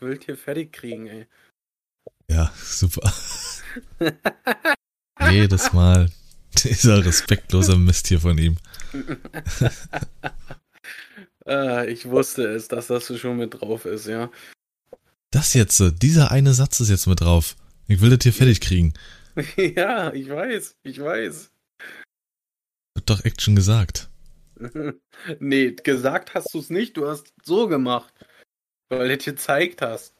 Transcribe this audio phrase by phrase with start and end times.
[0.00, 1.26] Will hier fertig kriegen, ey.
[2.28, 3.12] Ja, super.
[5.30, 6.10] Jedes Mal
[6.64, 8.56] dieser respektlose Mist hier von ihm.
[11.44, 14.30] ah, ich wusste es, dass das schon mit drauf ist, ja.
[15.30, 17.56] Das jetzt, dieser eine Satz ist jetzt mit drauf.
[17.88, 18.94] Ich will das hier fertig kriegen.
[19.56, 21.50] ja, ich weiß, ich weiß.
[22.96, 24.08] Hat doch Action gesagt.
[25.38, 28.12] nee, gesagt hast du es nicht, du hast so gemacht.
[28.88, 30.14] Weil du dir gezeigt hast.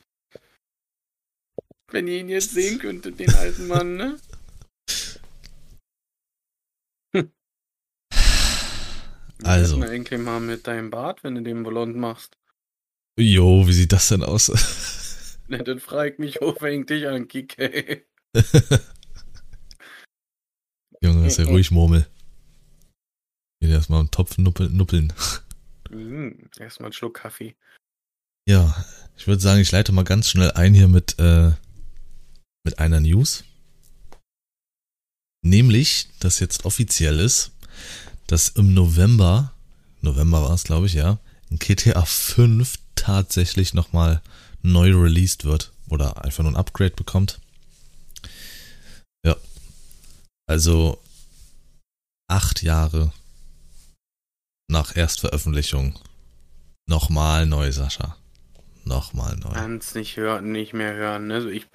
[1.88, 4.20] Wenn ihr ihn jetzt sehen könntet, den alten Mann, ne?
[9.44, 9.76] Also.
[9.76, 12.38] Mal endlich mal mit deinem Bart, wenn du den blond machst.
[13.18, 15.38] Jo, wie sieht das denn aus?
[15.48, 18.06] ne, dann frag ich mich, wo fängt dich an, Kike.
[21.02, 22.06] Junge, sei ruhig, Murmel.
[23.60, 24.76] Hier erstmal einen Topf nuppeln.
[24.76, 25.12] nuppeln.
[25.90, 27.54] Mm, erstmal einen Schluck Kaffee.
[28.48, 28.84] Ja,
[29.16, 31.52] ich würde sagen, ich leite mal ganz schnell ein hier mit, äh,
[32.64, 33.44] mit einer News.
[35.42, 37.50] Nämlich, dass jetzt offiziell ist,
[38.26, 39.52] dass im November,
[40.00, 41.18] November war es, glaube ich, ja,
[41.50, 44.22] in GTA 5 tatsächlich nochmal
[44.62, 47.40] neu released wird oder einfach nur ein Upgrade bekommt.
[49.24, 49.36] Ja.
[50.48, 51.02] Also
[52.28, 53.12] acht Jahre
[54.68, 55.98] nach Erstveröffentlichung
[56.88, 58.16] nochmal neu, Sascha.
[58.86, 59.50] Nochmal neu.
[59.52, 61.30] Kann's nicht hören, nicht mehr hören.
[61.32, 61.66] Also ich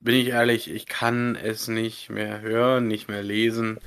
[0.00, 3.78] bin ich ehrlich, ich kann es nicht mehr hören, nicht mehr lesen.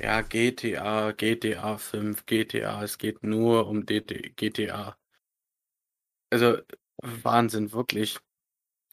[0.00, 4.96] Ja, GTA, GTA 5, GTA, es geht nur um DT, GTA.
[6.30, 6.58] Also,
[7.02, 8.18] Wahnsinn, wirklich.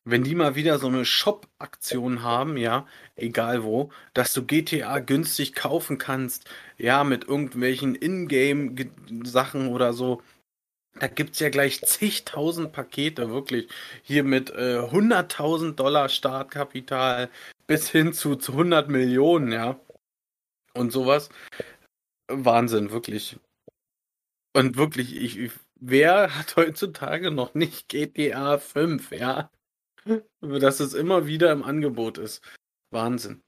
[0.03, 5.53] Wenn die mal wieder so eine Shop-Aktion haben, ja, egal wo, dass du GTA günstig
[5.53, 10.21] kaufen kannst, ja, mit irgendwelchen Ingame-Sachen oder so,
[10.99, 13.69] da gibt's ja gleich zigtausend Pakete, wirklich.
[14.03, 17.29] Hier mit äh, 100.000 Dollar Startkapital
[17.67, 19.79] bis hin zu, zu 100 Millionen, ja
[20.75, 21.29] und sowas.
[22.27, 23.39] Wahnsinn, wirklich.
[24.53, 29.51] Und wirklich, ich, wer hat heutzutage noch nicht GTA 5, ja?
[30.41, 32.43] Dass es immer wieder im Angebot ist.
[32.91, 33.41] Wahnsinn.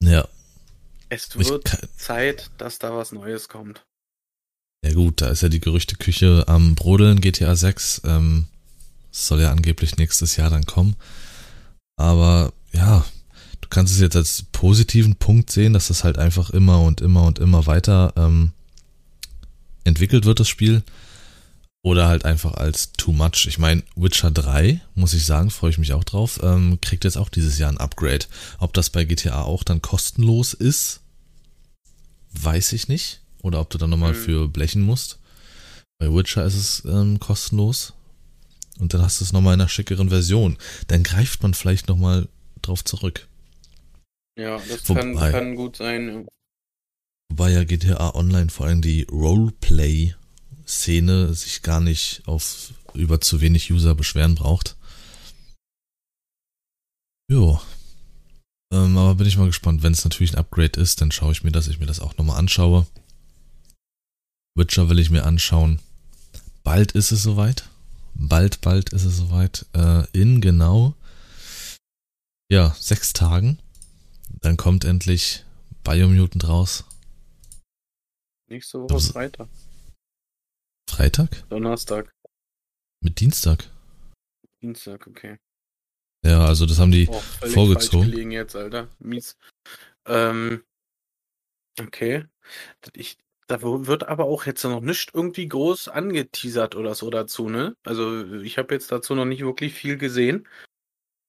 [0.00, 0.28] Ja.
[1.08, 3.87] Es wird Zeit, dass da was Neues kommt.
[4.84, 8.02] Ja gut, da ist ja die Gerüchteküche am Brodeln, GTA 6.
[8.04, 8.46] Ähm,
[9.10, 10.96] soll ja angeblich nächstes Jahr dann kommen.
[11.96, 13.04] Aber ja,
[13.60, 17.24] du kannst es jetzt als positiven Punkt sehen, dass das halt einfach immer und immer
[17.24, 18.52] und immer weiter ähm,
[19.84, 20.82] entwickelt wird, das Spiel.
[21.82, 23.46] Oder halt einfach als too much.
[23.46, 27.16] Ich meine, Witcher 3, muss ich sagen, freue ich mich auch drauf, ähm, kriegt jetzt
[27.16, 28.26] auch dieses Jahr ein Upgrade.
[28.58, 31.00] Ob das bei GTA auch dann kostenlos ist,
[32.32, 33.20] weiß ich nicht.
[33.48, 34.18] Oder ob du dann nochmal mhm.
[34.18, 35.18] für blechen musst.
[35.98, 37.94] Bei Witcher ist es ähm, kostenlos.
[38.78, 40.58] Und dann hast du es nochmal in einer schickeren Version.
[40.88, 42.28] Dann greift man vielleicht nochmal
[42.60, 43.26] drauf zurück.
[44.38, 46.28] Ja, das Wobei, kann, kann gut sein.
[47.30, 53.72] Wobei ja GTA Online vor allem die Roleplay-Szene sich gar nicht auf über zu wenig
[53.72, 54.76] User beschweren braucht.
[57.30, 57.62] Jo.
[58.70, 59.82] Ähm, aber bin ich mal gespannt.
[59.82, 62.18] Wenn es natürlich ein Upgrade ist, dann schaue ich mir das, ich mir das auch
[62.18, 62.86] nochmal anschaue.
[64.58, 65.80] Witcher will ich mir anschauen.
[66.64, 67.68] Bald ist es soweit.
[68.14, 69.64] Bald, bald ist es soweit.
[69.74, 70.94] Äh, in genau,
[72.50, 73.58] ja, sechs Tagen
[74.40, 75.44] dann kommt endlich
[75.84, 76.84] Biomutant raus.
[78.48, 79.08] Nächste Woche Was?
[79.08, 79.48] Freitag.
[80.88, 81.48] Freitag?
[81.48, 82.14] Donnerstag.
[83.02, 83.70] Mit Dienstag?
[84.62, 85.38] Dienstag, okay.
[86.24, 87.20] Ja, also das haben die oh,
[87.52, 88.10] vorgezogen.
[88.10, 88.88] gelegen jetzt, Alter.
[88.98, 89.36] Mies.
[90.06, 90.64] Ähm,
[91.78, 92.26] okay.
[92.94, 97.74] Ich, da wird aber auch jetzt noch nicht irgendwie groß angeteasert oder so dazu, ne?
[97.82, 100.46] Also ich habe jetzt dazu noch nicht wirklich viel gesehen.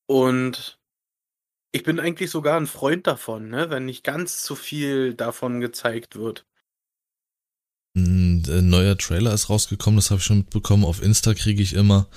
[0.06, 0.80] Und
[1.72, 6.16] ich bin eigentlich sogar ein Freund davon, ne, wenn nicht ganz zu viel davon gezeigt
[6.16, 6.46] wird.
[7.96, 10.86] Ein neuer Trailer ist rausgekommen, das habe ich schon mitbekommen.
[10.86, 12.08] Auf Insta kriege ich immer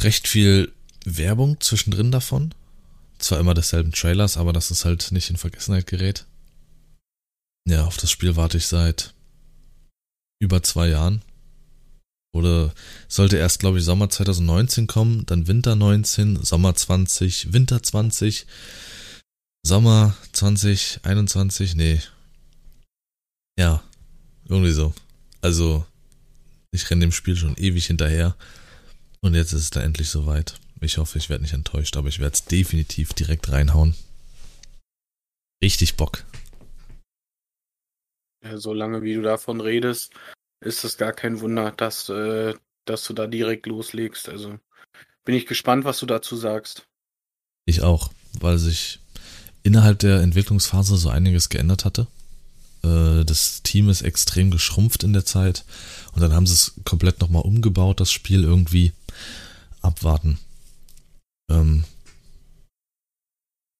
[0.00, 0.72] recht viel
[1.04, 2.54] Werbung zwischendrin davon.
[3.18, 6.26] Zwar immer desselben Trailers, aber dass es halt nicht in Vergessenheit gerät.
[7.66, 9.14] Ja, auf das Spiel warte ich seit
[10.40, 11.22] über zwei Jahren.
[12.34, 12.74] Oder
[13.08, 18.46] sollte erst, glaube ich, Sommer 2019 kommen, dann Winter 19, Sommer 20, Winter 20,
[19.64, 22.02] Sommer 2021, nee.
[23.58, 23.82] Ja,
[24.48, 24.92] irgendwie so.
[25.40, 25.86] Also,
[26.72, 28.36] ich renne dem Spiel schon ewig hinterher.
[29.20, 30.54] Und jetzt ist es da endlich soweit.
[30.80, 33.94] Ich hoffe, ich werde nicht enttäuscht, aber ich werde es definitiv direkt reinhauen.
[35.62, 36.24] Richtig Bock.
[38.44, 40.12] Ja, solange wie du davon redest,
[40.60, 42.54] ist es gar kein Wunder, dass, äh,
[42.84, 44.28] dass du da direkt loslegst.
[44.28, 44.58] Also
[45.24, 46.86] bin ich gespannt, was du dazu sagst.
[47.66, 49.00] Ich auch, weil sich
[49.62, 52.06] innerhalb der Entwicklungsphase so einiges geändert hatte.
[52.82, 55.64] Äh, das Team ist extrem geschrumpft in der Zeit
[56.12, 58.92] und dann haben sie es komplett nochmal umgebaut, das Spiel irgendwie
[59.80, 60.38] abwarten.
[61.50, 61.84] Ähm,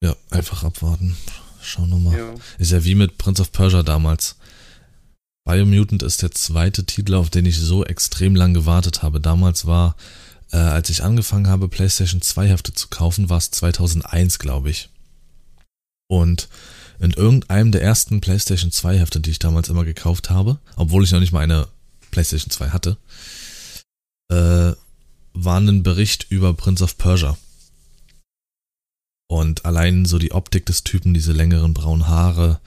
[0.03, 1.17] ja, einfach abwarten.
[1.65, 2.19] Schauen wir mal.
[2.19, 2.35] Ja.
[2.59, 4.37] Ist ja wie mit Prince of Persia damals.
[5.45, 9.21] Biomutant ist der zweite Titel, auf den ich so extrem lang gewartet habe.
[9.21, 9.97] Damals war,
[10.53, 14.89] äh, als ich angefangen habe, PlayStation 2 Hefte zu kaufen, war es 2001, glaube ich.
[16.07, 16.49] Und
[16.99, 21.13] in irgendeinem der ersten PlayStation 2 Hefte, die ich damals immer gekauft habe, obwohl ich
[21.13, 21.67] noch nicht mal eine
[22.11, 22.97] PlayStation 2 hatte,
[24.31, 24.73] äh,
[25.35, 27.37] war ein Bericht über Prince of Persia.
[29.27, 32.61] Und allein so die Optik des Typen, diese längeren braunen Haare,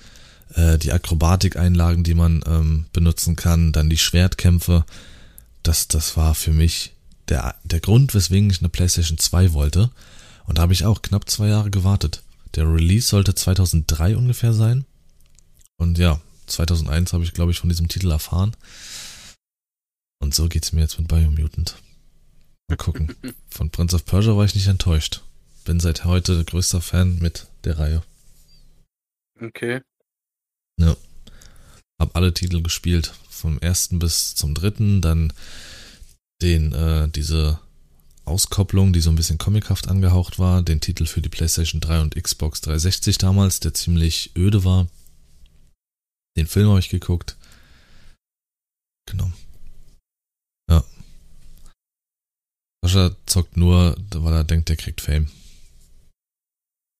[0.53, 4.85] äh, die Akrobatikeinlagen, die man ähm, benutzen kann, dann die Schwertkämpfe.
[5.63, 6.93] Das, das war für mich
[7.29, 9.91] der, der Grund, weswegen ich eine PlayStation 2 wollte.
[10.45, 12.23] Und da habe ich auch knapp zwei Jahre gewartet.
[12.55, 14.85] Der Release sollte 2003 ungefähr sein.
[15.77, 18.55] Und ja, 2001 habe ich, glaube ich, von diesem Titel erfahren.
[20.19, 21.75] Und so geht's mir jetzt mit Biomutant.
[22.67, 23.15] Mal gucken.
[23.49, 25.21] Von Prince of Persia war ich nicht enttäuscht.
[25.67, 28.01] Bin seit heute größter Fan mit der Reihe.
[29.41, 29.81] Okay.
[30.79, 30.95] Ja.
[31.99, 33.13] Hab alle Titel gespielt.
[33.29, 35.33] Vom ersten bis zum dritten, dann
[36.41, 37.59] den, äh, diese
[38.23, 42.15] Auskopplung, die so ein bisschen comichaft angehaucht war, den Titel für die PlayStation 3 und
[42.15, 44.87] Xbox 360 damals, der ziemlich öde war.
[46.37, 47.35] Den Film habe ich geguckt.
[49.05, 49.29] Genau.
[50.69, 50.85] Ja.
[52.85, 55.27] Sascha zockt nur, weil er denkt, der kriegt Fame.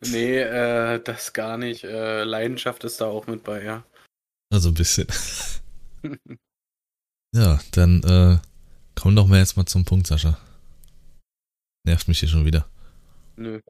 [0.00, 1.84] Nee, äh, das gar nicht.
[1.84, 3.84] Äh, Leidenschaft ist da auch mit bei, ja.
[4.52, 5.06] Also ein bisschen.
[7.34, 8.38] ja, dann äh,
[8.94, 10.38] komm doch mal jetzt mal zum Punkt, Sascha.
[11.84, 12.68] Nervt mich hier schon wieder.
[13.36, 13.60] Nö.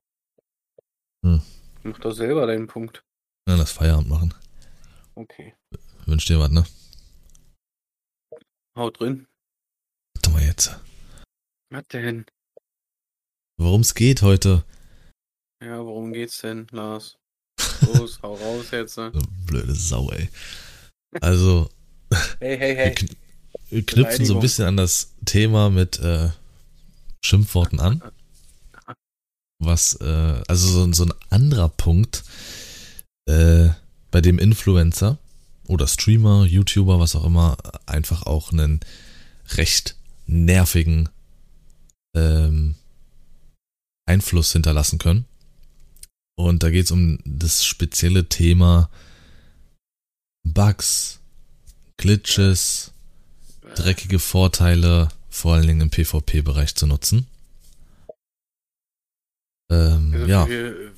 [1.24, 1.42] Hm.
[1.82, 3.02] Mach doch selber deinen Punkt.
[3.48, 4.34] Ja, lass Feierabend machen.
[5.14, 5.54] Okay.
[6.06, 6.66] Wünsch dir was, ne?
[8.76, 9.26] Haut drin.
[10.14, 10.78] Warte mal jetzt.
[11.70, 12.26] Was denn?
[13.58, 14.64] Worum es geht heute?
[15.62, 17.16] Ja, worum geht's denn, Lars?
[17.94, 18.98] Los, hau raus jetzt.
[18.98, 19.12] Ne?
[19.46, 20.28] Blöde Sau, ey.
[21.20, 21.70] Also,
[22.38, 22.94] hey, hey, hey.
[22.98, 23.08] Wir,
[23.70, 26.30] wir knüpfen so ein bisschen an das Thema mit äh,
[27.24, 28.02] Schimpfworten an.
[29.58, 32.24] Was, äh, also so, so ein anderer Punkt,
[33.26, 33.70] äh,
[34.10, 35.18] bei dem Influencer
[35.66, 37.56] oder Streamer, YouTuber, was auch immer,
[37.86, 38.80] einfach auch einen
[39.52, 41.08] recht nervigen
[42.14, 42.74] ähm,
[44.06, 45.26] Einfluss hinterlassen können.
[46.36, 48.90] Und da geht es um das spezielle Thema
[50.44, 51.20] Bugs,
[51.96, 52.92] Glitches,
[53.74, 57.26] dreckige Vorteile, vor allen Dingen im PvP-Bereich zu nutzen.
[59.70, 60.46] Ähm, also ja.
[60.46, 60.92] Für,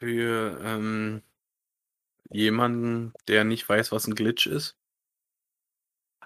[0.00, 1.22] für ähm,
[2.30, 4.76] jemanden, der nicht weiß, was ein Glitch ist.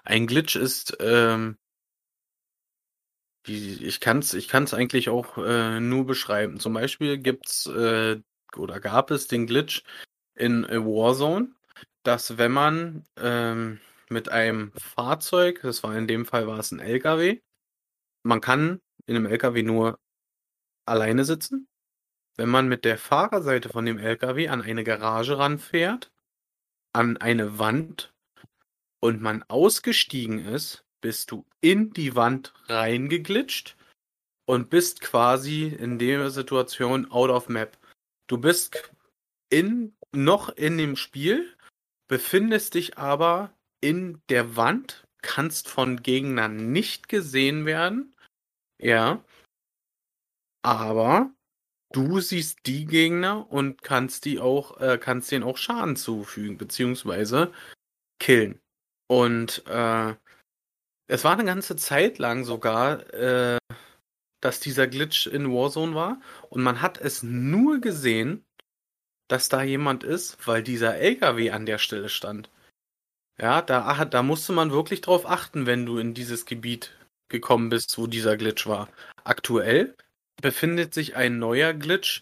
[0.03, 1.57] Ein Glitch ist, ähm,
[3.47, 6.59] ich kann es ich kann's eigentlich auch äh, nur beschreiben.
[6.59, 8.21] Zum Beispiel gibt's äh,
[8.55, 9.83] oder gab es den Glitch
[10.35, 11.49] in Warzone,
[12.03, 13.79] dass wenn man ähm,
[14.09, 17.41] mit einem Fahrzeug, das war in dem Fall war es ein LKW,
[18.23, 19.99] man kann in einem LKW nur
[20.85, 21.67] alleine sitzen.
[22.35, 26.11] Wenn man mit der Fahrerseite von dem LKW an eine Garage ranfährt,
[26.93, 28.13] an eine Wand
[28.99, 33.75] und man ausgestiegen ist, bist du in die Wand reingeglitscht
[34.45, 37.77] und bist quasi in der Situation out of map.
[38.27, 38.89] Du bist
[39.49, 41.53] in, noch in dem Spiel,
[42.07, 48.15] befindest dich aber in der Wand, kannst von Gegnern nicht gesehen werden.
[48.81, 49.23] Ja.
[50.61, 51.33] Aber
[51.91, 57.51] du siehst die Gegner und kannst die auch, äh, kannst denen auch Schaden zufügen, beziehungsweise
[58.19, 58.61] killen.
[59.07, 60.15] Und äh,
[61.07, 63.57] es war eine ganze Zeit lang sogar äh,
[64.43, 66.19] dass dieser Glitch in Warzone war
[66.49, 68.43] und man hat es nur gesehen,
[69.29, 72.49] dass da jemand ist, weil dieser LKW an der Stelle stand.
[73.39, 76.95] Ja, da, da musste man wirklich drauf achten, wenn du in dieses Gebiet
[77.29, 78.89] gekommen bist, wo dieser Glitch war.
[79.23, 79.95] Aktuell
[80.41, 82.21] befindet sich ein neuer Glitch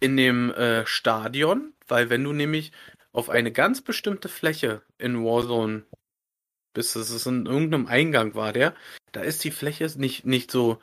[0.00, 2.72] in dem äh, Stadion, weil wenn du nämlich
[3.12, 5.84] auf eine ganz bestimmte Fläche in Warzone
[6.72, 8.74] das ist in irgendeinem Eingang war der,
[9.12, 10.78] da ist die Fläche nicht, nicht so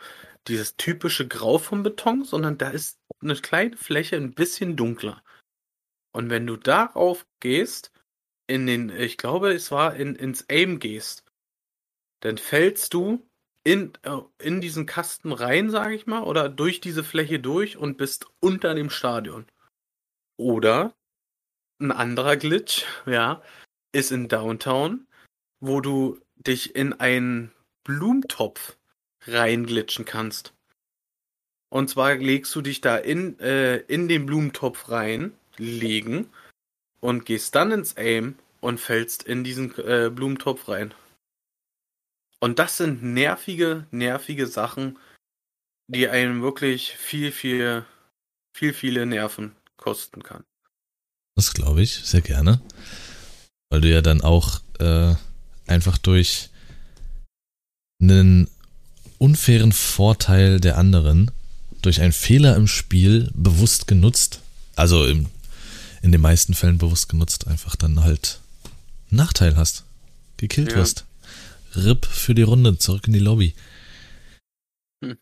[0.48, 5.24] dieses typische Grau vom Beton, sondern da ist eine kleine Fläche ein bisschen dunkler.
[6.14, 7.92] Und wenn du darauf gehst,
[8.48, 11.26] in den, ich glaube, es war in, ins Aim gehst,
[12.22, 13.28] dann fällst du
[13.64, 17.98] in, äh, in diesen Kasten rein, sage ich mal, oder durch diese Fläche durch und
[17.98, 19.46] bist unter dem Stadion.
[20.38, 20.96] Oder
[21.80, 23.42] ein anderer Glitch, ja,
[23.92, 25.07] ist in Downtown,
[25.60, 27.52] wo du dich in einen
[27.84, 28.78] Blumentopf
[29.22, 30.54] reinglitschen kannst.
[31.70, 36.30] Und zwar legst du dich da in, äh, in den Blumentopf rein, legen
[37.00, 40.94] und gehst dann ins Aim und fällst in diesen äh, Blumentopf rein.
[42.40, 45.00] Und das sind nervige, nervige Sachen,
[45.88, 47.86] die einem wirklich viel, viel,
[48.54, 50.44] viel, viele Nerven kosten kann.
[51.36, 52.62] Das glaube ich, sehr gerne.
[53.70, 55.16] Weil du ja dann auch äh,
[55.68, 56.50] einfach durch
[58.02, 58.48] einen
[59.18, 61.32] unfairen Vorteil der anderen,
[61.82, 64.42] durch einen Fehler im Spiel bewusst genutzt,
[64.76, 65.28] also im,
[66.02, 68.40] in den meisten Fällen bewusst genutzt, einfach dann halt
[69.10, 69.84] Nachteil hast,
[70.38, 70.78] gekillt ja.
[70.78, 71.06] wirst.
[71.76, 73.54] RIP für die Runde, zurück in die Lobby.
[75.04, 75.18] Hm.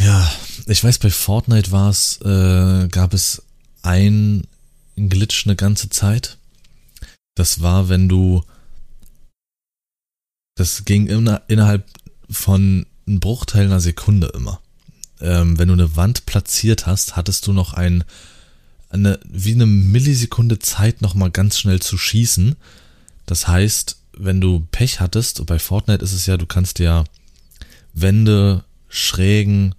[0.00, 0.30] Ja,
[0.66, 3.42] ich weiß, bei Fortnite war es, äh, gab es
[3.82, 4.46] ein
[4.96, 6.38] Glitch eine ganze Zeit.
[7.34, 8.42] Das war, wenn du,
[10.58, 11.86] das ging immer innerhalb
[12.28, 14.60] von einem Bruchteil einer Sekunde immer.
[15.20, 18.02] Ähm, wenn du eine Wand platziert hast, hattest du noch ein,
[18.90, 22.56] eine, wie eine Millisekunde Zeit, nochmal ganz schnell zu schießen.
[23.24, 27.04] Das heißt, wenn du Pech hattest, bei Fortnite ist es ja, du kannst ja
[27.94, 29.76] Wände, Schrägen,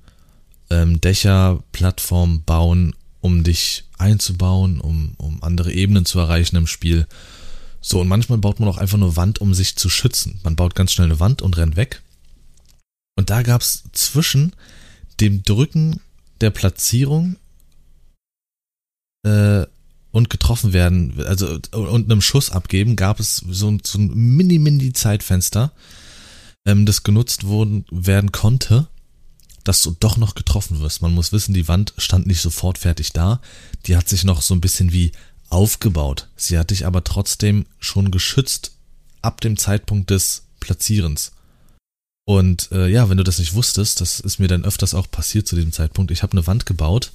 [0.69, 7.05] ähm, Dächer, Plattformen bauen, um dich einzubauen, um, um andere Ebenen zu erreichen im Spiel.
[7.81, 10.39] So, und manchmal baut man auch einfach nur Wand, um sich zu schützen.
[10.43, 12.01] Man baut ganz schnell eine Wand und rennt weg.
[13.15, 14.53] Und da gab's zwischen
[15.19, 15.99] dem Drücken
[16.41, 17.37] der Platzierung
[19.23, 19.65] äh,
[20.11, 25.71] und getroffen werden, also und einem Schuss abgeben, gab es so, so ein mini-mini-Zeitfenster,
[26.65, 28.87] ähm, das genutzt worden, werden konnte,
[29.63, 31.01] dass du doch noch getroffen wirst.
[31.01, 33.41] Man muss wissen, die Wand stand nicht sofort fertig da,
[33.85, 35.11] die hat sich noch so ein bisschen wie
[35.49, 36.27] aufgebaut.
[36.35, 38.71] Sie hat dich aber trotzdem schon geschützt
[39.21, 41.31] ab dem Zeitpunkt des Platzierens.
[42.25, 45.47] Und äh, ja, wenn du das nicht wusstest, das ist mir dann öfters auch passiert
[45.47, 46.11] zu diesem Zeitpunkt.
[46.11, 47.11] Ich habe eine Wand gebaut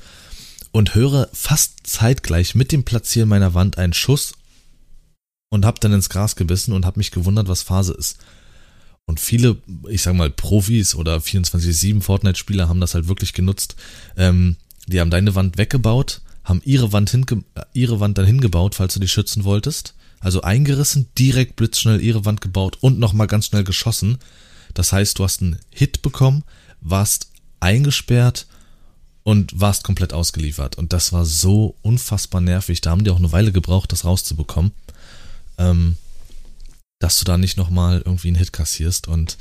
[0.73, 4.35] und höre fast zeitgleich mit dem Platzieren meiner Wand einen Schuss
[5.50, 8.19] und habe dann ins Gras gebissen und habe mich gewundert, was Phase ist.
[9.07, 9.57] Und viele,
[9.88, 13.76] ich sag mal, Profis oder 24-7 Fortnite-Spieler haben das halt wirklich genutzt.
[14.17, 14.57] Ähm,
[14.88, 19.00] die haben deine Wand weggebaut, haben ihre Wand, hinge ihre Wand dann hingebaut, falls du
[19.00, 19.94] die schützen wolltest.
[20.20, 24.18] Also eingerissen, direkt blitzschnell ihre Wand gebaut und nochmal ganz schnell geschossen.
[24.72, 26.44] Das heißt, du hast einen Hit bekommen,
[26.80, 28.46] warst eingesperrt
[29.22, 30.76] und warst komplett ausgeliefert.
[30.76, 32.80] Und das war so unfassbar nervig.
[32.80, 34.72] Da haben die auch eine Weile gebraucht, das rauszubekommen.
[35.58, 35.96] Ähm,
[36.98, 39.36] dass du da nicht nochmal irgendwie einen Hit kassierst und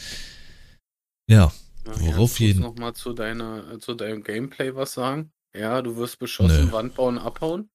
[1.28, 1.54] ja,
[1.86, 2.62] worauf jeden.
[2.62, 5.32] noch mal zu deiner, zu deinem Gameplay was sagen?
[5.56, 6.72] Ja, du wirst beschossen, Nö.
[6.72, 7.70] Wand bauen, abhauen.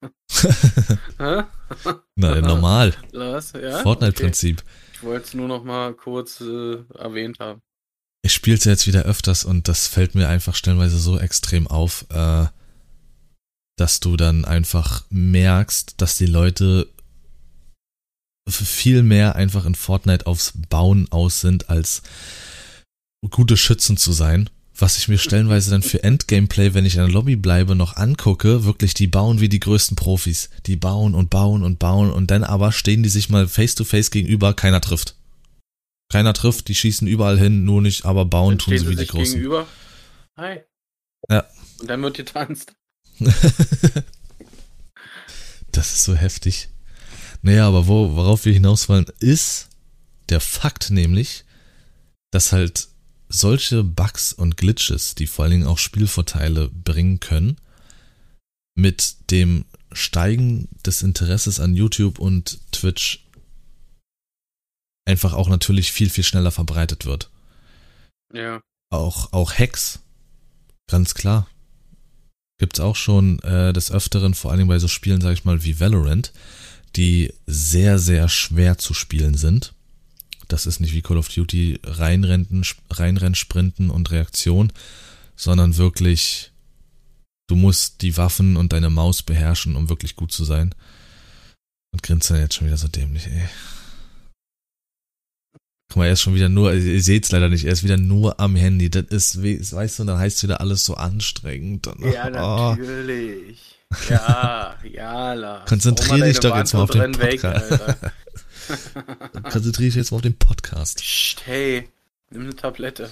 [1.18, 2.94] Na, normal.
[3.12, 3.40] Ja?
[3.82, 4.60] Fortnite-Prinzip.
[4.60, 4.70] Okay.
[4.94, 7.62] Ich wollte es nur noch mal kurz äh, erwähnt haben
[8.22, 12.04] ich spiele es jetzt wieder öfters und das fällt mir einfach stellenweise so extrem auf,
[12.10, 12.46] äh,
[13.76, 16.88] dass du dann einfach merkst, dass die Leute
[18.50, 22.02] viel mehr einfach in Fortnite aufs Bauen aus sind, als
[23.30, 24.50] gute Schützen zu sein.
[24.80, 28.62] Was ich mir stellenweise dann für Endgameplay, wenn ich in der Lobby bleibe, noch angucke,
[28.62, 30.50] wirklich, die bauen wie die größten Profis.
[30.66, 33.82] Die bauen und bauen und bauen und dann aber stehen die sich mal face to
[33.82, 35.16] face gegenüber, keiner trifft.
[36.12, 39.06] Keiner trifft, die schießen überall hin, nur nicht, aber bauen dann tun sie wie die
[39.06, 39.34] Großen.
[39.34, 39.66] Gegenüber.
[40.36, 40.60] Hi.
[41.28, 41.44] Ja.
[41.80, 42.72] Und dann wird getanzt.
[45.72, 46.68] das ist so heftig.
[47.42, 49.70] Naja, aber wo, worauf wir hinaus wollen, ist
[50.28, 51.44] der Fakt nämlich,
[52.30, 52.88] dass halt
[53.28, 57.56] solche Bugs und Glitches, die vor allen Dingen auch Spielvorteile bringen können,
[58.74, 63.26] mit dem Steigen des Interesses an YouTube und Twitch
[65.06, 67.30] einfach auch natürlich viel, viel schneller verbreitet wird.
[68.32, 68.60] Ja.
[68.90, 70.00] Auch, auch Hacks,
[70.88, 71.48] ganz klar.
[72.58, 75.64] Gibt's auch schon äh, des Öfteren, vor allen Dingen bei so Spielen, sag ich mal,
[75.64, 76.32] wie Valorant,
[76.96, 79.74] die sehr, sehr schwer zu spielen sind.
[80.48, 84.72] Das ist nicht wie Call of Duty reinrennen, reinrennen, sprinten und Reaktion,
[85.36, 86.50] sondern wirklich,
[87.48, 90.74] du musst die Waffen und deine Maus beherrschen, um wirklich gut zu sein.
[91.92, 93.48] Und grinst dann jetzt schon wieder so dämlich, ey.
[95.90, 97.96] Guck mal, er ist schon wieder nur, ihr seht es leider nicht, er ist wieder
[97.96, 98.90] nur am Handy.
[98.90, 101.86] Das ist, weißt du, dann heißt es wieder alles so anstrengend.
[101.86, 102.74] Und, ja, oh.
[102.76, 103.78] natürlich.
[104.10, 105.64] Ja, ja, la.
[105.66, 107.70] Konzentrier dich doch jetzt mal auf den Podcast.
[107.70, 108.12] Weg,
[109.50, 110.98] Konzentriere ich jetzt mal auf den Podcast.
[110.98, 111.88] Psst, hey,
[112.30, 113.10] nimm eine Tablette.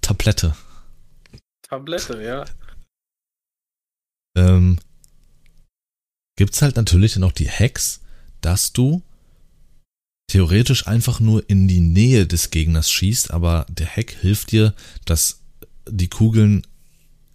[0.00, 0.56] Tablette.
[1.62, 2.44] Tablette, ja.
[4.36, 4.78] Ähm,
[6.36, 8.00] gibt's halt natürlich dann auch die Hacks,
[8.40, 9.02] dass du
[10.28, 14.74] theoretisch einfach nur in die Nähe des Gegners schießt, aber der Hack hilft dir,
[15.04, 15.40] dass
[15.88, 16.66] die Kugeln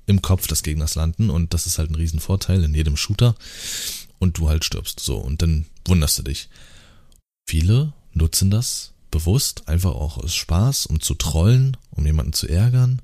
[0.06, 3.36] im Kopf des Gegners landen und das ist halt ein Riesenvorteil in jedem Shooter
[4.20, 6.50] und du halt stirbst so und dann wunderst du dich.
[7.52, 13.02] Viele nutzen das bewusst, einfach auch aus Spaß, um zu trollen, um jemanden zu ärgern.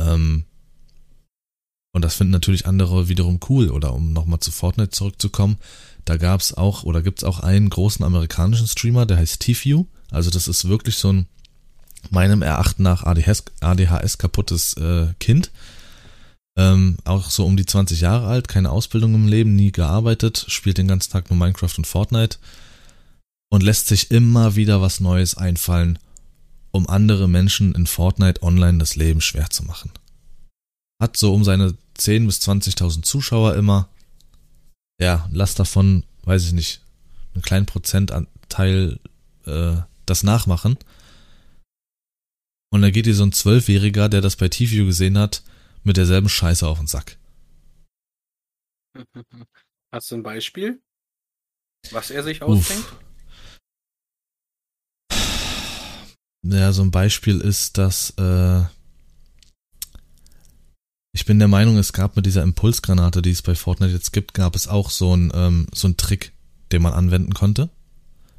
[0.00, 0.42] Ähm,
[1.92, 3.70] und das finden natürlich andere wiederum cool.
[3.70, 5.58] Oder um nochmal zu Fortnite zurückzukommen,
[6.04, 9.84] da gab's auch oder gibt's auch einen großen amerikanischen Streamer, der heißt T-View.
[10.10, 11.26] Also das ist wirklich so ein
[12.10, 15.52] meinem Erachten nach ADHS, ADHS kaputtes äh, Kind.
[16.56, 20.78] Ähm, auch so um die 20 Jahre alt, keine Ausbildung im Leben, nie gearbeitet, spielt
[20.78, 22.38] den ganzen Tag nur Minecraft und Fortnite
[23.50, 25.98] und lässt sich immer wieder was Neues einfallen,
[26.70, 29.90] um andere Menschen in Fortnite online das Leben schwer zu machen.
[31.00, 33.88] Hat so um seine 10 bis 20.000 Zuschauer immer.
[35.00, 36.82] Ja, lass davon, weiß ich nicht,
[37.34, 38.98] einen kleinen Prozentanteil
[39.46, 39.76] äh,
[40.06, 40.76] das nachmachen.
[42.70, 45.42] Und dann geht dir so ein Zwölfjähriger, der das bei TVU gesehen hat,
[45.84, 47.16] mit derselben Scheiße auf den Sack.
[49.92, 50.82] Hast du ein Beispiel?
[51.92, 52.92] Was er sich ausdenkt?
[56.42, 58.62] Ja, so ein Beispiel ist, dass äh,
[61.12, 64.34] ich bin der Meinung, es gab mit dieser Impulsgranate, die es bei Fortnite jetzt gibt,
[64.34, 66.32] gab es auch so ein ähm, so ein Trick,
[66.70, 67.70] den man anwenden konnte.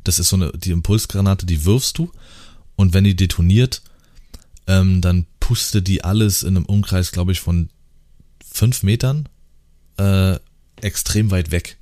[0.03, 2.12] Das ist so eine die Impulsgranate, die wirfst du
[2.75, 3.82] und wenn die detoniert,
[4.68, 7.70] ähm, dann puste die alles in einem Umkreis, glaube ich, von
[8.50, 9.27] fünf Metern
[9.98, 10.39] äh,
[10.82, 11.77] extrem weit weg.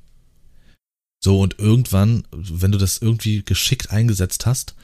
[1.19, 4.75] So, und irgendwann, wenn du das irgendwie geschickt eingesetzt hast,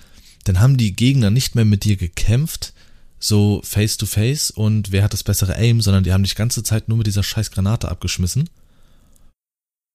[0.44, 2.74] dann haben die Gegner nicht mehr mit dir gekämpft,
[3.20, 6.64] so face to face und wer hat das bessere Aim, sondern die haben dich ganze
[6.64, 8.50] Zeit nur mit dieser scheiß Granate abgeschmissen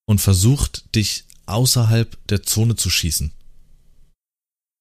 [0.06, 3.32] und versucht, dich außerhalb der Zone zu schießen.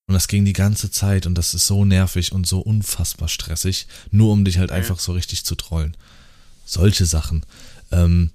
[0.08, 3.88] Und das ging die ganze Zeit und das ist so nervig und so unfassbar stressig,
[4.10, 5.98] nur um dich halt einfach so richtig zu trollen.
[6.66, 7.46] Solche Sachen.
[7.92, 8.32] Ähm,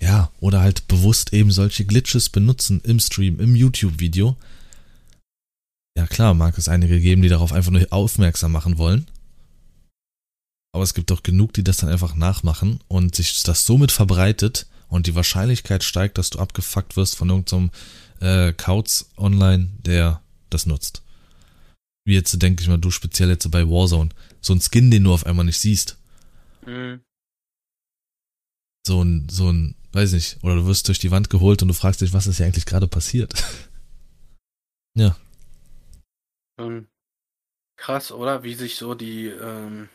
[0.00, 4.36] ja, oder halt bewusst eben solche Glitches benutzen im Stream, im YouTube-Video.
[5.98, 9.08] Ja klar, mag es einige geben, die darauf einfach nur aufmerksam machen wollen.
[10.72, 14.68] Aber es gibt doch genug, die das dann einfach nachmachen und sich das somit verbreitet
[14.86, 17.72] und die Wahrscheinlichkeit steigt, dass du abgefuckt wirst von irgendeinem
[18.20, 21.02] äh, Kauz online, der das nutzt.
[22.04, 24.10] Wie jetzt denke ich mal, du speziell jetzt bei Warzone.
[24.40, 25.98] So ein Skin, den du auf einmal nicht siehst.
[26.64, 27.00] Mhm.
[28.86, 31.74] So ein, so ein, weiß nicht, oder du wirst durch die Wand geholt und du
[31.74, 33.42] fragst dich, was ist hier eigentlich gerade passiert?
[34.94, 35.16] ja.
[36.58, 36.88] Ähm,
[37.76, 38.42] krass, oder?
[38.42, 39.88] Wie sich so die ähm,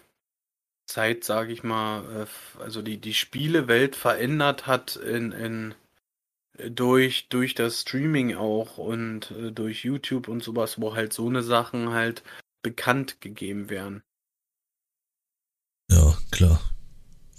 [0.88, 5.76] Zeit, sage ich mal, äh, also die, die Spielewelt verändert hat in, in
[6.70, 11.44] durch, durch das Streaming auch und äh, durch YouTube und sowas, wo halt so eine
[11.44, 12.24] Sachen halt
[12.62, 14.04] bekannt gegeben werden.
[15.90, 16.62] Ja, klar.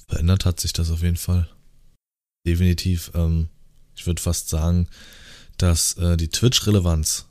[0.08, 1.48] Verändert hat sich das auf jeden Fall.
[2.46, 3.10] Definitiv.
[3.14, 3.48] Ähm,
[3.96, 4.88] ich würde fast sagen,
[5.56, 7.26] dass äh, die Twitch-Relevanz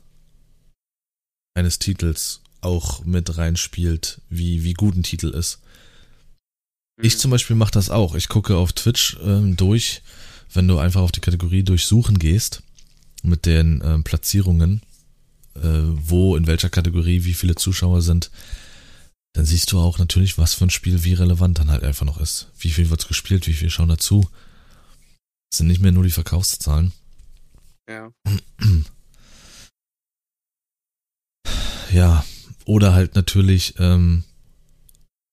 [1.54, 5.60] eines Titels auch mit reinspielt, wie, wie gut ein Titel ist.
[6.96, 7.04] Mhm.
[7.04, 8.14] Ich zum Beispiel mache das auch.
[8.14, 10.02] Ich gucke auf Twitch ähm, durch,
[10.52, 12.62] wenn du einfach auf die Kategorie Durchsuchen gehst,
[13.22, 14.82] mit den äh, Platzierungen,
[15.54, 18.30] äh, wo, in welcher Kategorie, wie viele Zuschauer sind,
[19.34, 22.20] dann siehst du auch natürlich, was für ein Spiel wie relevant dann halt einfach noch
[22.20, 22.48] ist.
[22.58, 24.28] Wie viel wird's gespielt, wie viel schauen dazu.
[25.50, 26.92] Das sind nicht mehr nur die Verkaufszahlen.
[27.88, 28.12] Ja.
[31.92, 32.24] Ja,
[32.64, 34.24] oder halt natürlich, ähm,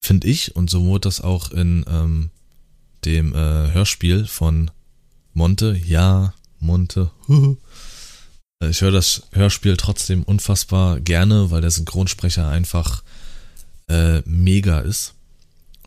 [0.04, 2.30] finde ich, und so wurde das auch in ähm,
[3.06, 4.72] dem äh, Hörspiel von
[5.34, 7.12] Monte, ja, Monte.
[8.64, 13.04] ich höre das Hörspiel trotzdem unfassbar gerne, weil der Synchronsprecher einfach
[13.88, 15.14] äh, mega ist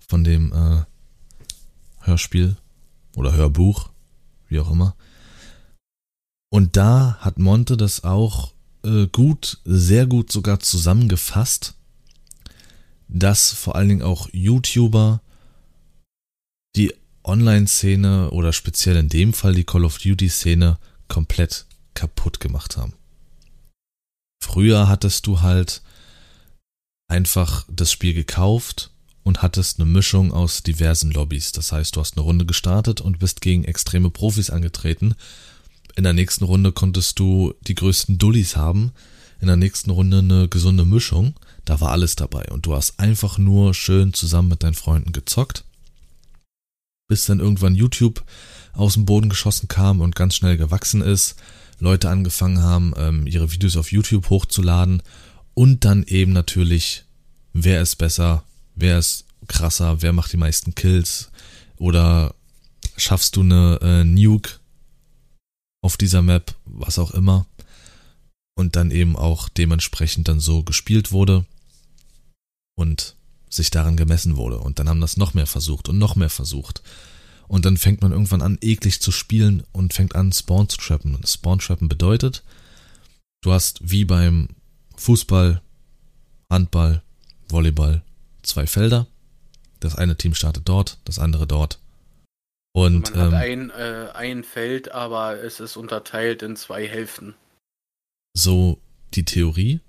[0.09, 0.83] von dem äh,
[2.00, 2.57] Hörspiel
[3.16, 3.90] oder Hörbuch,
[4.48, 4.96] wie auch immer.
[6.50, 8.54] Und da hat Monte das auch
[8.85, 11.75] äh, gut, sehr gut sogar zusammengefasst,
[13.09, 15.20] dass vor allen Dingen auch YouTuber
[16.77, 22.94] die Online-Szene oder speziell in dem Fall die Call of Duty-Szene komplett kaputt gemacht haben.
[24.42, 25.83] Früher hattest du halt
[27.09, 28.90] einfach das Spiel gekauft
[29.23, 31.53] und hattest eine Mischung aus diversen Lobbys.
[31.53, 35.14] Das heißt, du hast eine Runde gestartet und bist gegen extreme Profis angetreten.
[35.96, 38.92] In der nächsten Runde konntest du die größten Dullis haben,
[39.40, 41.35] in der nächsten Runde eine gesunde Mischung.
[41.64, 45.64] Da war alles dabei und du hast einfach nur schön zusammen mit deinen Freunden gezockt.
[47.09, 48.24] Bis dann irgendwann YouTube
[48.72, 51.37] aus dem Boden geschossen kam und ganz schnell gewachsen ist.
[51.78, 55.02] Leute angefangen haben, ähm, ihre Videos auf YouTube hochzuladen
[55.54, 57.04] und dann eben natürlich,
[57.52, 61.30] wer ist besser, wer ist krasser, wer macht die meisten Kills
[61.76, 62.35] oder
[62.96, 64.59] schaffst du eine äh, Nuke
[65.85, 67.44] auf dieser Map, was auch immer.
[68.57, 71.44] Und dann eben auch dementsprechend dann so gespielt wurde
[72.75, 73.16] und
[73.51, 74.61] sich daran gemessen wurde.
[74.61, 76.83] Und dann haben das noch mehr versucht und noch mehr versucht.
[77.49, 81.20] Und dann fängt man irgendwann an, eklig zu spielen und fängt an, Spawn zu trappen.
[81.27, 82.42] Spawn trappen bedeutet,
[83.42, 84.49] du hast wie beim
[84.97, 85.61] Fußball,
[86.51, 87.03] Handball,
[87.51, 88.03] Volleyball
[88.42, 89.07] zwei Felder.
[89.81, 91.79] Das eine Team startet dort, das andere dort.
[92.76, 97.34] Und Man hat ähm, ein, äh, ein Feld, aber es ist unterteilt in zwei Hälften.
[98.37, 98.80] so
[99.14, 99.80] die Theorie.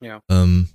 [0.00, 0.20] Ja.
[0.30, 0.68] Ähm,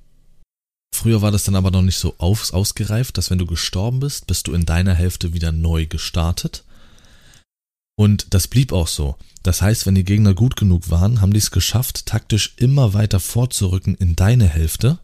[0.94, 4.28] früher war das dann aber noch nicht so aus, ausgereift, dass wenn du gestorben bist,
[4.28, 6.66] bist du in deiner Hälfte wieder neu gestartet.
[7.98, 9.16] Und das blieb auch so.
[9.44, 13.22] Das heißt, wenn die Gegner gut genug waren, haben die es geschafft, taktisch immer weiter
[13.22, 15.00] vorzurücken in deine Hälfte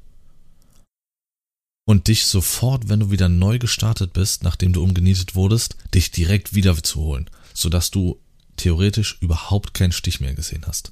[1.94, 6.56] und dich sofort, wenn du wieder neu gestartet bist, nachdem du umgenietet wurdest, dich direkt
[6.56, 8.20] wieder zu holen, sodass du
[8.58, 10.92] theoretisch überhaupt keinen Stich mehr gesehen hast.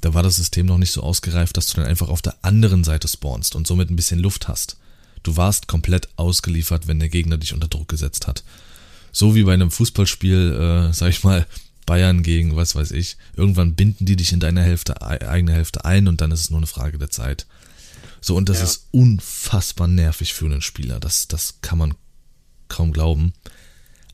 [0.00, 2.82] Da war das System noch nicht so ausgereift, dass du dann einfach auf der anderen
[2.82, 4.76] Seite spawnst und somit ein bisschen Luft hast.
[5.22, 8.42] Du warst komplett ausgeliefert, wenn der Gegner dich unter Druck gesetzt hat.
[9.12, 11.46] So wie bei einem Fußballspiel, äh, sag ich mal,
[11.86, 13.18] Bayern gegen was weiß ich.
[13.36, 16.58] Irgendwann binden die dich in deine Hälfte, eigene Hälfte ein und dann ist es nur
[16.58, 17.46] eine Frage der Zeit.
[18.20, 18.64] So, und das Ja.
[18.64, 21.00] ist unfassbar nervig für einen Spieler.
[21.00, 21.94] Das, das kann man
[22.68, 23.32] kaum glauben.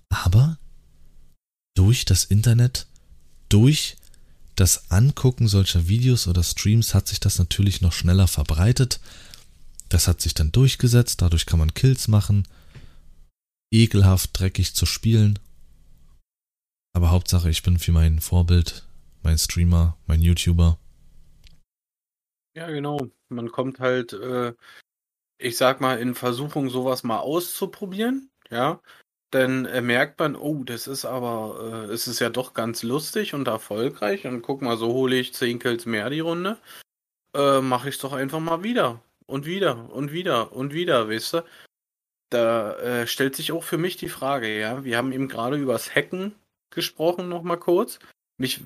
[0.08, 0.58] Aber
[1.74, 2.86] durch das Internet,
[3.48, 3.96] durch
[4.54, 9.00] das Angucken solcher Videos oder Streams hat sich das natürlich noch schneller verbreitet.
[9.88, 12.48] Das hat sich dann durchgesetzt, dadurch kann man Kills machen.
[13.70, 15.38] Ekelhaft, dreckig zu spielen.
[16.94, 18.84] Aber Hauptsache, ich bin für mein Vorbild,
[19.22, 20.78] mein Streamer, mein YouTuber.
[22.56, 22.98] Ja, genau.
[23.28, 24.54] Man kommt halt, äh,
[25.38, 28.80] ich sag mal, in Versuchung, sowas mal auszuprobieren, ja.
[29.30, 33.34] Dann äh, merkt man, oh, das ist aber, äh, es ist ja doch ganz lustig
[33.34, 34.26] und erfolgreich.
[34.26, 36.58] Und guck mal, so hole ich 10 Kills mehr die Runde.
[37.34, 39.02] Äh, mache ich doch einfach mal wieder.
[39.26, 41.44] Und wieder und wieder und wieder, weißt du?
[42.30, 44.84] Da äh, stellt sich auch für mich die Frage, ja.
[44.84, 46.34] Wir haben eben gerade übers Hacken
[46.70, 47.98] gesprochen, nochmal kurz.
[48.38, 48.60] Mich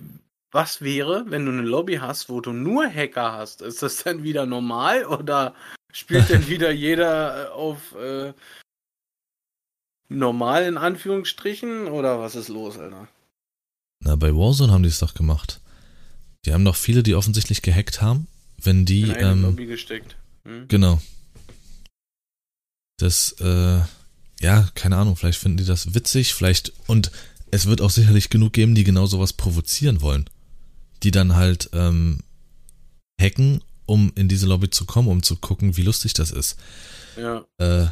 [0.52, 3.62] was wäre, wenn du eine Lobby hast, wo du nur Hacker hast?
[3.62, 5.54] Ist das dann wieder normal oder
[5.92, 8.32] spielt dann wieder jeder äh, auf äh,
[10.08, 13.08] normal in Anführungsstrichen oder was ist los, Alter?
[14.02, 15.60] Na, bei Warzone haben die es doch gemacht.
[16.44, 18.26] Die haben doch viele, die offensichtlich gehackt haben,
[18.62, 20.16] wenn die, In eine ähm, Lobby gesteckt.
[20.44, 20.68] Hm?
[20.68, 21.00] genau.
[22.98, 23.80] Das, äh,
[24.40, 27.10] ja, keine Ahnung, vielleicht finden die das witzig, vielleicht, und
[27.50, 30.28] es wird auch sicherlich genug geben, die genau sowas provozieren wollen.
[31.02, 32.20] Die dann halt, ähm,
[33.20, 36.56] hacken, um in diese Lobby zu kommen, um zu gucken, wie lustig das ist.
[37.16, 37.88] Ja, Äh,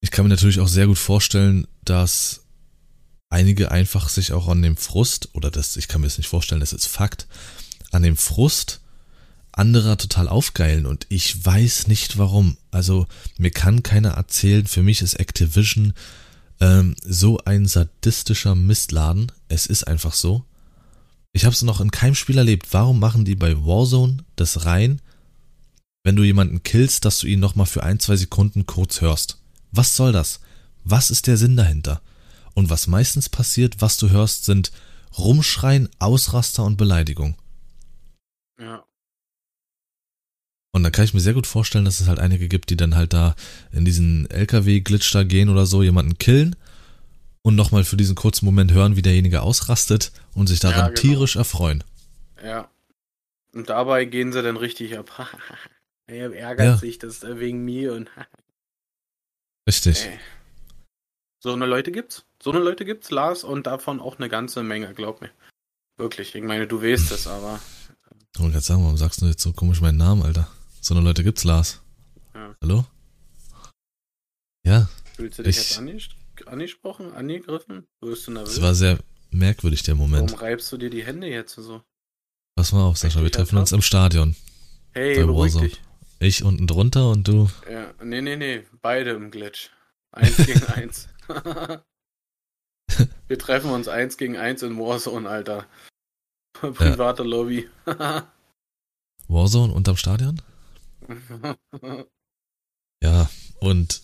[0.00, 2.42] ich kann mir natürlich auch sehr gut vorstellen, dass
[3.30, 6.60] einige einfach sich auch an dem Frust, oder das, ich kann mir das nicht vorstellen,
[6.60, 7.28] das ist Fakt,
[7.92, 8.80] an dem Frust
[9.52, 12.56] anderer total aufgeilen und ich weiß nicht warum.
[12.70, 13.06] Also
[13.38, 15.92] mir kann keiner erzählen, für mich ist Activision
[16.60, 19.30] ähm, so ein sadistischer Mistladen.
[19.48, 20.44] Es ist einfach so.
[21.32, 22.68] Ich habe es noch in keinem Spiel erlebt.
[22.72, 25.00] Warum machen die bei Warzone das rein,
[26.04, 29.40] wenn du jemanden killst, dass du ihn nochmal für ein, zwei Sekunden kurz hörst?
[29.70, 30.40] Was soll das?
[30.84, 32.02] Was ist der Sinn dahinter?
[32.54, 34.72] Und was meistens passiert, was du hörst, sind
[35.16, 37.36] Rumschreien, Ausraster und Beleidigung.
[38.58, 38.84] ja.
[40.74, 42.94] Und da kann ich mir sehr gut vorstellen, dass es halt einige gibt, die dann
[42.94, 43.36] halt da
[43.72, 46.56] in diesen LKW-Glitch da gehen oder so, jemanden killen
[47.42, 51.00] und nochmal für diesen kurzen Moment hören, wie derjenige ausrastet und sich daran Ja, genau.
[51.00, 51.82] tierisch erfreuen.
[52.42, 52.70] Ja.
[53.52, 55.10] Und dabei gehen sie dann richtig ab.
[56.06, 56.76] er ärgert Ja.
[56.78, 58.10] sich, das wegen mir und
[59.68, 60.04] Richtig.
[60.06, 60.18] Ey.
[61.40, 62.24] So eine Leute gibt's.
[62.42, 65.30] So eine Leute gibt's, Lars, und davon auch eine ganze Menge, glaub mir.
[65.96, 66.34] Wirklich.
[66.34, 67.60] Ich meine, du weißt es, aber
[68.34, 70.48] Ich wollte gerade sagen, warum sagst du jetzt so komisch meinen Namen, Alter?
[70.80, 71.80] So eine Leute gibt's, Lars.
[72.34, 72.54] Ja.
[72.62, 72.84] Hallo?
[74.64, 76.08] Ja, fühlst du dich Ich- jetzt anges
[76.52, 77.86] angesprochen, angegriffen?
[78.00, 78.52] Wirst du nervös?
[78.52, 78.98] es war sehr
[79.30, 80.30] merkwürdig, der Moment.
[80.30, 81.82] Warum reibst du dir die Hände jetzt so?
[82.54, 84.36] Pass mal auf, Sascha, wir treffen uns im Stadion.
[84.92, 85.70] Hey, Bei beruhig Warzone.
[85.70, 85.80] dich.
[86.20, 87.48] Ich unten drunter und du.
[87.68, 88.62] Ja, nee, nee, nee.
[88.80, 89.70] Beide im Glitch.
[90.12, 91.08] Eins gegen eins.
[93.26, 95.66] Wir treffen uns eins gegen eins in Warzone, Alter.
[96.52, 97.28] Private ja.
[97.28, 97.68] Lobby.
[99.28, 100.42] Warzone unterm Stadion?
[103.02, 104.02] ja, und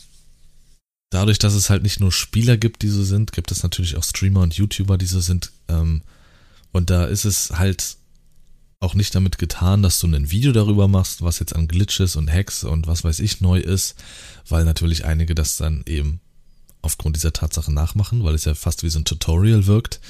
[1.10, 4.04] dadurch, dass es halt nicht nur Spieler gibt, die so sind, gibt es natürlich auch
[4.04, 5.52] Streamer und YouTuber, die so sind.
[5.68, 6.02] Ähm,
[6.72, 7.96] und da ist es halt
[8.80, 12.30] auch nicht damit getan, dass du ein Video darüber machst, was jetzt an Glitches und
[12.32, 13.96] Hacks und was weiß ich neu ist,
[14.48, 16.20] weil natürlich einige das dann eben
[16.82, 20.00] aufgrund dieser Tatsache nachmachen, weil es ja fast wie so ein Tutorial wirkt.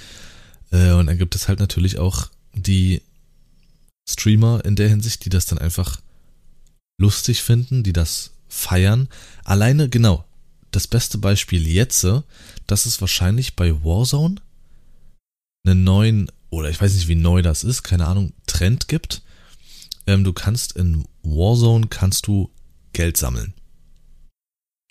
[0.70, 3.00] Äh, und dann gibt es halt natürlich auch die
[4.08, 6.00] Streamer in der Hinsicht, die das dann einfach
[6.98, 9.08] lustig finden, die das feiern.
[9.44, 10.24] Alleine, genau,
[10.78, 12.06] das beste Beispiel jetzt,
[12.68, 14.36] das ist wahrscheinlich bei Warzone
[15.66, 19.22] einen neuen, oder ich weiß nicht, wie neu das ist, keine Ahnung, Trend gibt.
[20.06, 22.52] Ähm, du kannst in Warzone kannst du
[22.92, 23.54] Geld sammeln.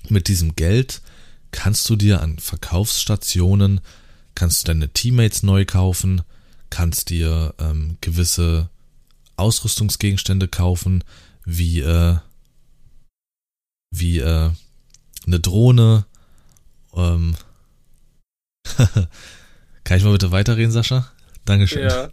[0.09, 1.01] Mit diesem Geld
[1.51, 3.79] kannst du dir an Verkaufsstationen,
[4.35, 6.21] kannst du deine Teammates neu kaufen,
[6.69, 8.69] kannst dir ähm, gewisse
[9.37, 11.05] Ausrüstungsgegenstände kaufen,
[11.45, 12.17] wie äh,
[13.89, 14.51] wie äh,
[15.27, 16.05] eine Drohne.
[16.93, 17.35] Ähm,
[19.83, 21.11] Kann ich mal bitte weiterreden, Sascha?
[21.45, 21.89] Dankeschön.
[21.89, 22.09] Ja.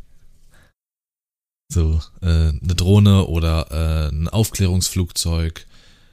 [1.73, 5.67] So, äh, eine Drohne oder äh, ein Aufklärungsflugzeug.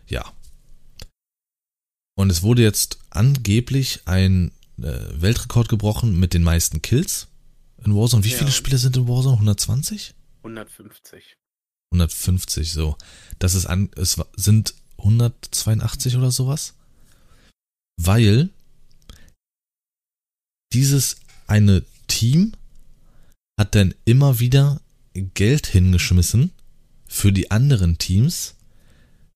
[0.07, 0.25] Ja.
[2.15, 7.27] Und es wurde jetzt angeblich ein äh, Weltrekord gebrochen mit den meisten Kills
[7.83, 8.23] in Warzone.
[8.23, 8.37] Wie ja.
[8.37, 9.35] viele Spieler sind in Warzone?
[9.35, 10.15] 120?
[10.43, 11.37] 150.
[11.91, 12.97] 150, so.
[13.37, 16.73] Das ist an, es sind 182 oder sowas
[18.05, 18.49] weil
[20.73, 22.53] dieses eine Team
[23.59, 24.81] hat dann immer wieder
[25.13, 26.51] Geld hingeschmissen
[27.07, 28.55] für die anderen Teams,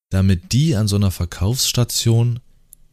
[0.10, 2.40] damit die an so einer Verkaufsstation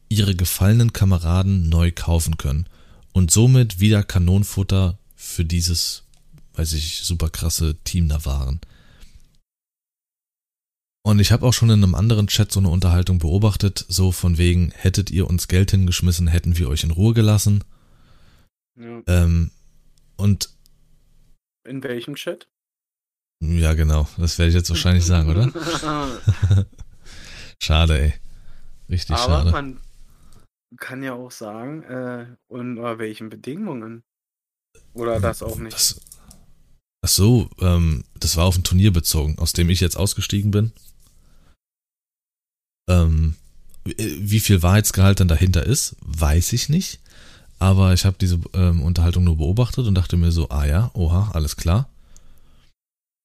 [0.09, 2.67] ihre gefallenen Kameraden neu kaufen können
[3.13, 6.03] und somit wieder Kanonenfutter für dieses,
[6.55, 8.61] weiß ich, super krasse Team da waren.
[11.05, 14.39] Und ich habe auch schon in einem anderen Chat so eine Unterhaltung beobachtet, so von
[14.39, 17.65] wegen, hättet ihr uns Geld hingeschmissen, hätten wir euch in Ruhe gelassen.
[18.79, 19.03] Ja.
[19.07, 19.51] Ähm,
[20.17, 20.51] und
[21.65, 22.49] in welchem Chat?
[23.41, 24.09] Ja, genau.
[24.17, 25.53] Das werde ich jetzt wahrscheinlich sagen, oder?
[27.63, 28.15] schade, ey.
[28.89, 29.51] Richtig Aber schade.
[29.51, 29.81] man
[30.77, 34.05] kann ja auch sagen, äh, unter welchen Bedingungen.
[34.95, 35.75] Oder das auch nicht.
[35.75, 36.01] Das,
[37.03, 40.73] ach so, ähm, das war auf ein Turnier bezogen, aus dem ich jetzt ausgestiegen bin.
[42.93, 43.35] Ähm,
[43.85, 47.01] wie viel Wahrheitsgehalt dann dahinter ist, weiß ich nicht.
[47.59, 51.31] Aber ich habe diese ähm, Unterhaltung nur beobachtet und dachte mir so, ah ja, oha,
[51.33, 51.89] alles klar.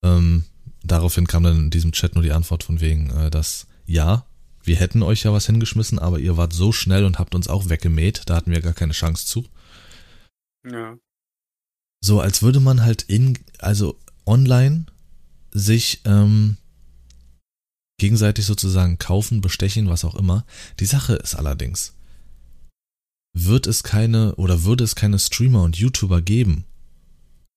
[0.03, 0.45] Ähm,
[0.83, 4.25] daraufhin kam dann in diesem Chat nur die Antwort von wegen, äh, dass ja,
[4.63, 7.69] wir hätten euch ja was hingeschmissen, aber ihr wart so schnell und habt uns auch
[7.69, 9.45] weggemäht, da hatten wir gar keine Chance zu.
[10.69, 10.97] Ja.
[12.01, 14.85] So, als würde man halt in, also online
[15.51, 16.57] sich ähm,
[17.97, 20.45] gegenseitig sozusagen kaufen, bestechen, was auch immer.
[20.79, 21.93] Die Sache ist allerdings,
[23.33, 26.65] wird es keine oder würde es keine Streamer und YouTuber geben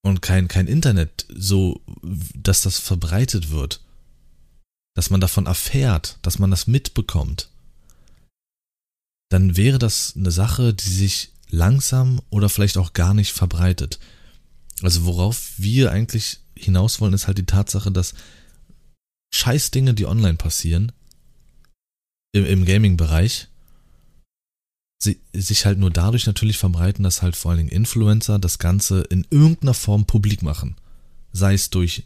[0.03, 3.83] und kein, kein Internet, so dass das verbreitet wird,
[4.95, 7.51] dass man davon erfährt, dass man das mitbekommt,
[9.31, 13.99] dann wäre das eine Sache, die sich langsam oder vielleicht auch gar nicht verbreitet.
[14.83, 18.15] Also worauf wir eigentlich hinaus wollen, ist halt die Tatsache, dass
[19.31, 20.93] Scheißdinge, die online passieren,
[22.33, 23.49] im, im Gaming-Bereich,
[25.33, 29.27] sich halt nur dadurch natürlich verbreiten, dass halt vor allen Dingen Influencer das Ganze in
[29.31, 30.77] irgendeiner Form publik machen.
[31.33, 32.05] Sei es durch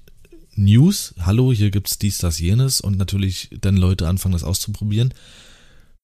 [0.54, 5.12] News, hallo, hier gibt's dies, das, jenes und natürlich dann Leute anfangen, das auszuprobieren.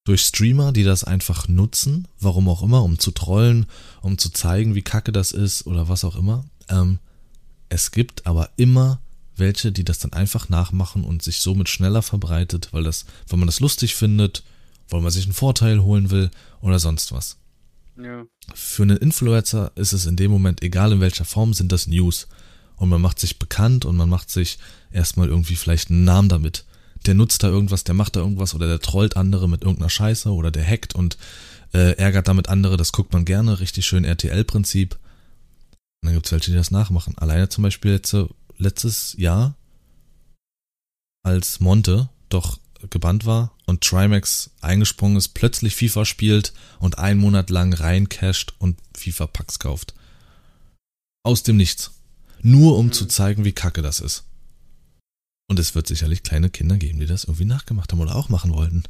[0.05, 3.67] Durch Streamer, die das einfach nutzen, warum auch immer, um zu trollen,
[4.03, 6.45] um zu zeigen, wie kacke das ist oder was auch immer.
[6.69, 6.99] Ähm,
[7.69, 9.01] es gibt aber immer
[9.41, 13.47] welche, die das dann einfach nachmachen und sich somit schneller verbreitet, weil das, weil man
[13.49, 14.45] das lustig findet,
[14.89, 17.39] weil man sich einen Vorteil holen will oder sonst was.
[17.97, 18.25] Ja.
[18.55, 22.29] Für einen Influencer ist es in dem Moment, egal in welcher Form, sind das News.
[22.77, 24.59] Und man macht sich bekannt und man macht sich
[24.91, 26.65] erstmal irgendwie vielleicht einen Namen damit.
[27.07, 30.31] Der nutzt da irgendwas, der macht da irgendwas oder der trollt andere mit irgendeiner Scheiße
[30.31, 31.19] oder der hackt und
[31.75, 32.77] äh, ärgert damit andere.
[32.77, 34.95] Das guckt man gerne, richtig schön RTL-Prinzip.
[34.95, 37.17] Und dann gibt es welche, die das nachmachen.
[37.19, 38.15] Alleine zum Beispiel jetzt
[38.61, 39.57] letztes Jahr,
[41.23, 47.51] als Monte doch gebannt war und Trimax eingesprungen ist, plötzlich FIFA spielt und einen Monat
[47.51, 49.95] lang reincasht und FIFA-Packs kauft.
[51.23, 51.93] Aus dem Nichts.
[52.43, 52.93] Nur um mhm.
[52.93, 54.25] zu zeigen, wie kacke das ist.
[55.49, 58.55] Und es wird sicherlich kleine Kinder geben, die das irgendwie nachgemacht haben oder auch machen
[58.55, 58.85] wollten.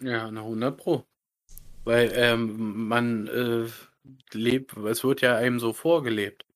[0.00, 1.04] Ja, na 100 Pro.
[1.84, 3.66] Weil ähm, man äh,
[4.32, 6.46] lebt, es wird ja einem so vorgelebt.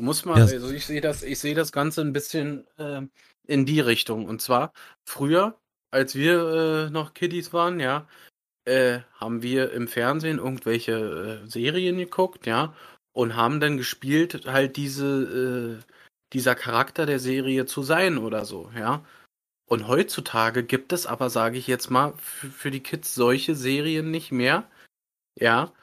[0.00, 0.44] Du musst mal, Ja.
[0.44, 3.02] also ich sehe das, ich sehe das Ganze ein bisschen äh,
[3.46, 4.24] in die Richtung.
[4.24, 4.72] Und zwar
[5.04, 5.60] früher,
[5.90, 8.08] als wir äh, noch Kiddies waren, ja,
[8.64, 12.74] äh, haben wir im Fernsehen irgendwelche äh, Serien geguckt, ja,
[13.12, 15.94] und haben dann gespielt, halt diese, äh,
[16.32, 19.04] dieser Charakter der Serie zu sein oder so, ja.
[19.66, 24.32] Und heutzutage gibt es aber, sage ich jetzt mal, für die Kids solche Serien nicht
[24.32, 24.66] mehr,
[25.38, 25.74] ja,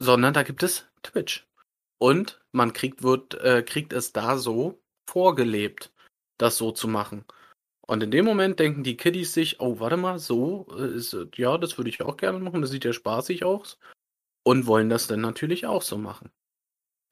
[0.00, 1.46] sondern da gibt es Twitch.
[1.98, 5.92] Und man kriegt, wird, äh, kriegt es da so vorgelebt,
[6.38, 7.24] das so zu machen.
[7.86, 11.56] Und in dem Moment denken die Kiddies sich, oh, warte mal, so äh, ist, ja,
[11.58, 13.78] das würde ich auch gerne machen, das sieht ja spaßig aus.
[14.44, 16.30] Und wollen das dann natürlich auch so machen.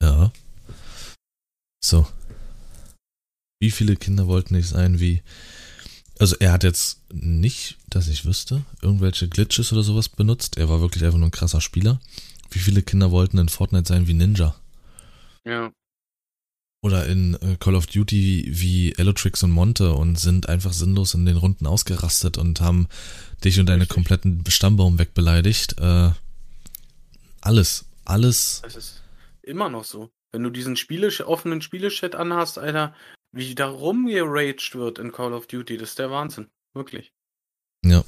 [0.01, 0.31] Ja.
[1.83, 2.07] So.
[3.61, 5.21] Wie viele Kinder wollten nicht sein wie.
[6.17, 10.57] Also er hat jetzt nicht, dass ich wüsste, irgendwelche Glitches oder sowas benutzt.
[10.57, 11.99] Er war wirklich einfach nur ein krasser Spieler.
[12.51, 14.55] Wie viele Kinder wollten in Fortnite sein wie Ninja?
[15.45, 15.71] Ja.
[16.81, 21.25] Oder in äh, Call of Duty wie Elotrix und Monte und sind einfach sinnlos in
[21.25, 22.87] den Runden ausgerastet und haben
[23.43, 23.95] dich und deine Richtig.
[23.95, 25.79] kompletten Stammbaum wegbeleidigt.
[25.79, 26.11] Äh,
[27.41, 28.61] alles, alles.
[28.63, 29.03] Das ist
[29.41, 30.11] immer noch so.
[30.31, 32.93] Wenn du diesen Spiele offenen Spielechat anhast, Alter,
[33.31, 36.49] wie da rumgeraged wird in Call of Duty, das ist der Wahnsinn.
[36.73, 37.13] Wirklich.
[37.83, 38.03] Ja.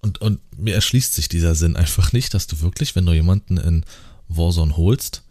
[0.00, 3.58] Und, und mir erschließt sich dieser Sinn einfach nicht, dass du wirklich, wenn du jemanden
[3.58, 3.84] in
[4.28, 5.24] Warzone holst,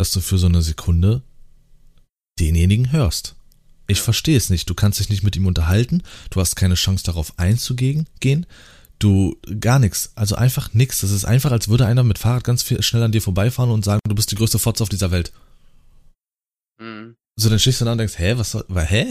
[0.00, 1.22] dass du für so eine Sekunde
[2.40, 3.36] denjenigen hörst.
[3.86, 4.68] Ich verstehe es nicht.
[4.70, 6.02] Du kannst dich nicht mit ihm unterhalten.
[6.30, 8.06] Du hast keine Chance darauf einzugehen.
[8.20, 8.46] Gehen.
[8.98, 10.12] Du gar nichts.
[10.14, 11.00] Also einfach nix.
[11.02, 13.84] Das ist einfach, als würde einer mit Fahrrad ganz viel schnell an dir vorbeifahren und
[13.84, 15.32] sagen, du bist die größte Fotze auf dieser Welt.
[16.80, 17.16] Mhm.
[17.36, 19.10] So, dann stehst du da und denkst, hä, was soll, hä?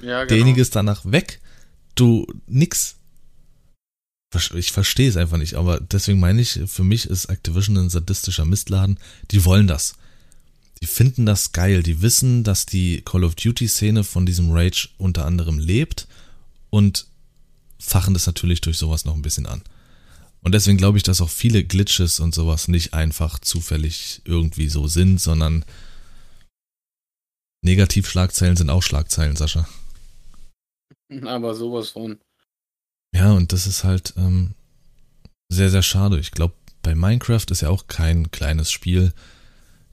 [0.00, 0.26] Ja, genau.
[0.28, 1.40] Derjenige ist danach weg.
[1.96, 2.97] Du nix.
[4.54, 8.44] Ich verstehe es einfach nicht, aber deswegen meine ich, für mich ist Activision ein sadistischer
[8.44, 8.98] Mistladen.
[9.30, 9.94] Die wollen das.
[10.82, 11.82] Die finden das geil.
[11.82, 16.06] Die wissen, dass die Call of Duty Szene von diesem Rage unter anderem lebt
[16.70, 17.06] und
[17.78, 19.62] fachen das natürlich durch sowas noch ein bisschen an.
[20.42, 24.86] Und deswegen glaube ich, dass auch viele Glitches und sowas nicht einfach zufällig irgendwie so
[24.86, 25.64] sind, sondern
[27.62, 29.68] Negativschlagzeilen sind auch Schlagzeilen, Sascha.
[31.22, 32.18] Aber sowas von.
[33.14, 34.54] Ja, und das ist halt ähm,
[35.48, 36.18] sehr, sehr schade.
[36.18, 39.12] Ich glaube, bei Minecraft ist ja auch kein kleines Spiel.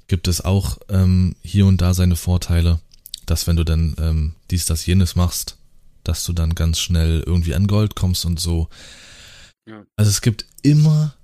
[0.08, 2.80] Gibt es auch ähm, hier und da seine Vorteile,
[3.26, 5.58] dass wenn du dann ähm, dies, das, jenes machst,
[6.04, 8.70] dass du dann ganz schnell irgendwie an Gold kommst und so.
[9.68, 9.84] Ja.
[9.96, 11.16] Also es gibt immer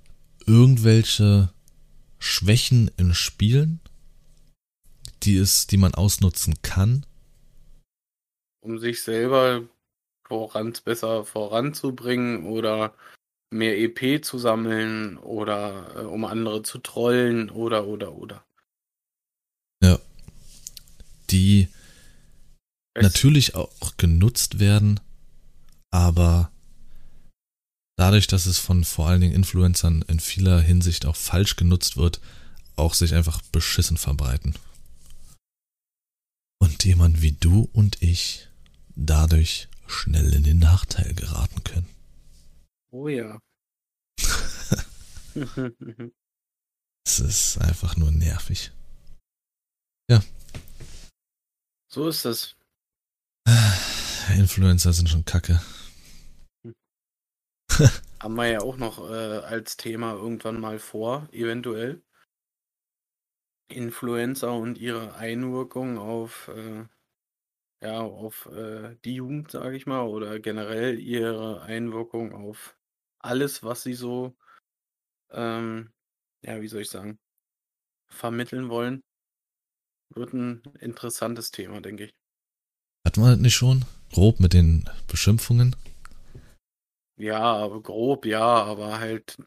[0.46, 1.50] irgendwelche
[2.18, 3.80] Schwächen in Spielen,
[5.22, 7.06] die es, die man ausnutzen kann.
[8.60, 9.62] Um sich selber
[10.32, 12.94] voran, besser voranzubringen oder
[13.50, 18.44] mehr EP zu sammeln oder äh, um andere zu trollen oder oder oder.
[21.30, 21.68] Die
[22.94, 25.00] Es- natürlich auch genutzt werden,
[25.90, 26.50] aber
[27.96, 32.20] dadurch, dass es von vor allen Dingen Influencern in vieler Hinsicht auch falsch genutzt wird,
[32.76, 34.54] auch sich einfach beschissen verbreiten.
[36.60, 38.48] Und jemand wie du und ich
[38.94, 41.88] dadurch schnell in den Nachteil geraten können.
[42.90, 43.38] Oh ja.
[47.04, 48.70] Es ist einfach nur nervig.
[51.88, 52.56] so ist es.
[54.38, 55.60] Influencer sind schon kacke.
[58.20, 62.02] Haben wir ja auch noch äh, als Thema irgendwann mal vor, eventuell.
[63.68, 66.84] Influencer und ihre Einwirkung auf, äh,
[67.82, 72.76] ja, auf äh, die Jugend, sage ich mal, oder generell ihre Einwirkung auf
[73.18, 74.36] alles, was sie so,
[75.30, 75.92] ähm,
[76.44, 77.18] ja, wie soll ich sagen,
[78.08, 79.02] vermitteln wollen.
[80.14, 82.10] Wird ein interessantes Thema, denke ich.
[83.06, 83.84] Hat man das nicht schon?
[84.12, 85.74] Grob mit den Beschimpfungen?
[87.16, 89.38] Ja, aber grob, ja, aber halt,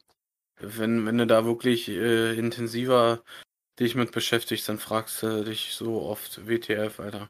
[0.58, 3.24] wenn, wenn du da wirklich äh, intensiver
[3.80, 7.30] dich mit beschäftigst, dann fragst du dich so oft WTF, Alter.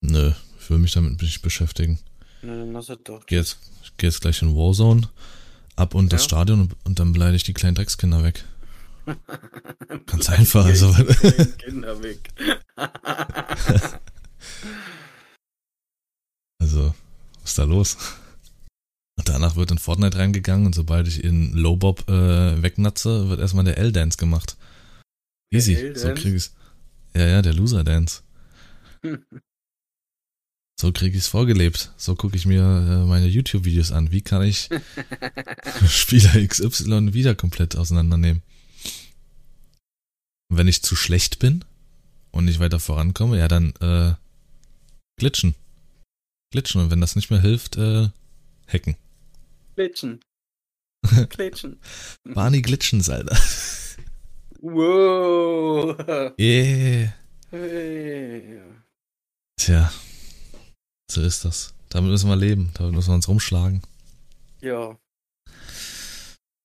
[0.00, 1.98] Nö, ich will mich damit nicht beschäftigen.
[2.42, 3.26] Na, dann lass es doch.
[3.26, 5.08] Geh jetzt, ich geh jetzt gleich in Warzone,
[5.76, 6.28] ab und das Ja.
[6.28, 8.44] Stadion und, und dann beleidige ich die kleinen Dreckskinder weg.
[10.06, 10.92] Ganz einfach, also.
[11.58, 12.28] Kinder weg.
[16.60, 16.94] Also,
[17.40, 17.96] was ist da los?
[19.18, 23.64] Und danach wird in Fortnite reingegangen und sobald ich in Lowbob äh, wegnatze, wird erstmal
[23.64, 24.56] der L-Dance gemacht.
[25.52, 26.54] Easy, so krieg ich's.
[27.14, 28.22] Ja, ja, der Loser-Dance.
[30.80, 31.92] So kriege ich es vorgelebt.
[31.96, 34.12] So gucke ich mir äh, meine YouTube-Videos an.
[34.12, 34.68] Wie kann ich
[35.88, 38.42] Spieler XY wieder komplett auseinandernehmen?
[40.48, 41.64] Und wenn ich zu schlecht bin
[42.30, 44.14] und nicht weiter vorankomme, ja, dann äh,
[45.18, 45.56] glitschen.
[46.52, 46.80] Glitschen.
[46.80, 48.08] Und wenn das nicht mehr hilft, äh,
[48.68, 48.96] hacken.
[49.74, 50.20] Glitschen.
[51.28, 51.80] Glitschen.
[52.24, 53.36] Barney Glitschens, Alter.
[54.60, 55.96] Wow.
[56.38, 57.14] Yeah.
[57.50, 58.60] Hey.
[59.56, 59.90] Tja.
[61.10, 61.72] So ist das.
[61.88, 62.70] Damit müssen wir leben.
[62.74, 63.82] Damit müssen wir uns rumschlagen.
[64.60, 64.96] Ja.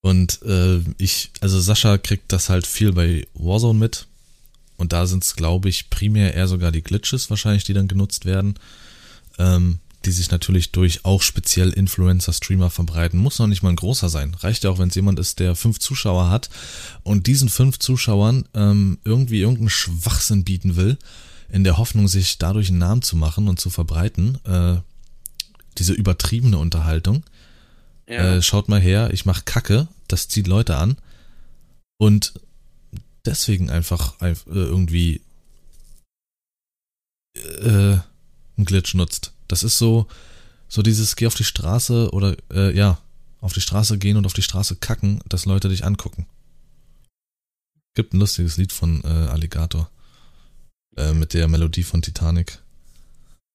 [0.02, 4.08] Und äh, ich, also Sascha kriegt das halt viel bei Warzone mit.
[4.76, 8.26] Und da sind es, glaube ich, primär eher sogar die Glitches wahrscheinlich, die dann genutzt
[8.26, 8.56] werden.
[9.38, 13.20] Ähm, die sich natürlich durch auch speziell Influencer-Streamer verbreiten.
[13.20, 14.36] Muss noch nicht mal ein großer sein.
[14.36, 16.50] Reicht ja auch, wenn es jemand ist, der fünf Zuschauer hat
[17.04, 20.98] und diesen fünf Zuschauern ähm, irgendwie irgendeinen Schwachsinn bieten will,
[21.50, 24.38] in der Hoffnung, sich dadurch einen Namen zu machen und zu verbreiten.
[24.46, 24.78] Äh,
[25.78, 27.24] diese übertriebene Unterhaltung.
[28.08, 28.36] Ja.
[28.36, 30.98] Äh, schaut mal her, ich mach Kacke, das zieht Leute an.
[31.98, 32.34] Und
[33.26, 35.22] deswegen einfach äh, irgendwie
[37.36, 37.98] äh,
[38.58, 39.34] einen Glitch nutzt.
[39.48, 40.08] Das ist so,
[40.68, 43.00] so dieses geh auf die Straße oder äh, ja,
[43.42, 46.28] auf die Straße gehen und auf die Straße kacken, dass Leute dich angucken.
[47.96, 49.90] Gibt ein lustiges Lied von äh, Alligator.
[50.96, 52.60] Äh, mit der Melodie von Titanic.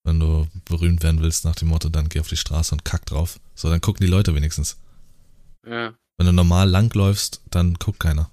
[0.05, 3.07] Wenn du berühmt werden willst nach dem Motto, dann geh auf die Straße und kack
[3.07, 3.41] drauf.
[3.55, 4.77] So, dann gucken die Leute wenigstens.
[5.67, 5.95] ja.
[6.21, 8.29] Wenn du normal langläufst, dann guckt keiner.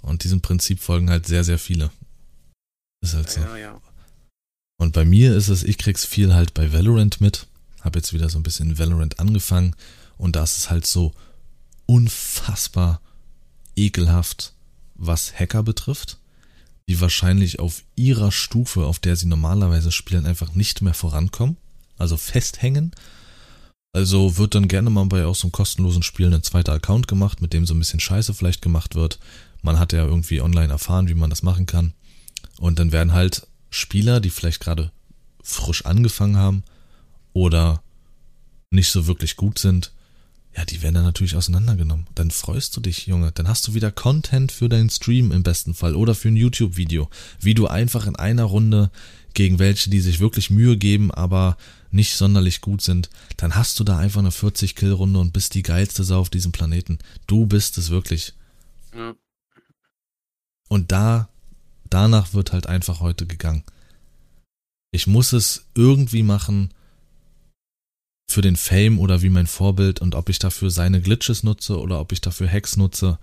[0.00, 1.90] Und diesem Prinzip folgen halt sehr, sehr viele.
[3.02, 3.42] Ist halt so.
[3.42, 3.80] Ja, ja.
[4.80, 7.46] Und bei mir ist es, ich krieg's viel halt bei Valorant mit.
[7.82, 9.76] Hab jetzt wieder so ein bisschen Valorant angefangen.
[10.16, 11.12] Und da ist es halt so
[11.84, 13.02] unfassbar
[13.76, 14.54] ekelhaft,
[14.94, 16.17] was Hacker betrifft,
[16.88, 21.58] die wahrscheinlich auf ihrer Stufe, auf der sie normalerweise spielen, einfach nicht mehr vorankommen.
[21.98, 22.92] Also festhängen.
[23.92, 27.42] Also wird dann gerne mal bei auch so einem kostenlosen Spiel ein zweiter Account gemacht,
[27.42, 29.18] mit dem so ein bisschen Scheiße vielleicht gemacht wird.
[29.62, 31.92] Man hat ja irgendwie online erfahren, wie man das machen kann.
[32.58, 34.90] Und dann werden halt Spieler, die vielleicht gerade
[35.42, 36.62] frisch angefangen haben
[37.32, 37.82] oder
[38.70, 39.92] nicht so wirklich gut sind,
[40.58, 42.08] ja, die werden dann natürlich auseinandergenommen.
[42.16, 43.30] Dann freust du dich, Junge.
[43.30, 47.08] Dann hast du wieder Content für deinen Stream im besten Fall oder für ein YouTube-Video,
[47.38, 48.90] wie du einfach in einer Runde
[49.34, 51.56] gegen welche, die sich wirklich Mühe geben, aber
[51.92, 56.02] nicht sonderlich gut sind, dann hast du da einfach eine 40-Kill-Runde und bist die geilste
[56.02, 56.98] Sau auf diesem Planeten.
[57.28, 58.34] Du bist es wirklich.
[58.92, 59.14] ja.
[60.68, 61.28] Und da,
[61.88, 63.62] danach wird halt einfach heute gegangen.
[64.90, 66.74] Ich muss es irgendwie machen
[68.30, 72.00] für den Fame oder wie mein Vorbild und ob ich dafür seine Glitches nutze oder
[72.00, 73.18] ob ich dafür Hacks nutze.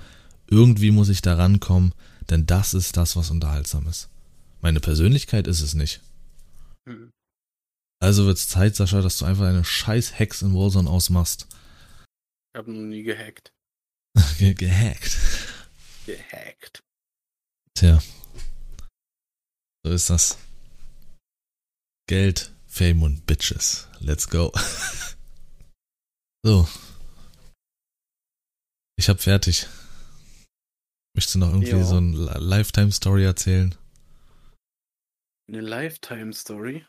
[0.49, 1.93] Irgendwie muss ich da rankommen,
[2.30, 4.10] denn das ist das, was unterhaltsam ist.
[4.62, 6.01] Meine Persönlichkeit ist es nicht.
[7.99, 11.47] Also wird's Zeit, Sascha, dass du einfach eine scheiß Hacks in Warzone ausmachst.
[12.53, 13.51] Ich habe noch nie gehackt.
[14.39, 15.18] Ge gehackt.
[16.06, 16.84] Gehackt.
[17.74, 18.01] Tja.
[19.84, 20.38] So ist das.
[22.08, 23.88] Geld, Fame und Bitches.
[24.02, 24.52] Let's go.
[26.44, 26.68] so.
[28.98, 29.68] Ich hab fertig.
[31.16, 31.84] Möchtest du noch irgendwie Ja.
[31.86, 33.74] so eine Li- Lifetime-Story erzählen?
[35.48, 36.86] Eine Lifetime-Story.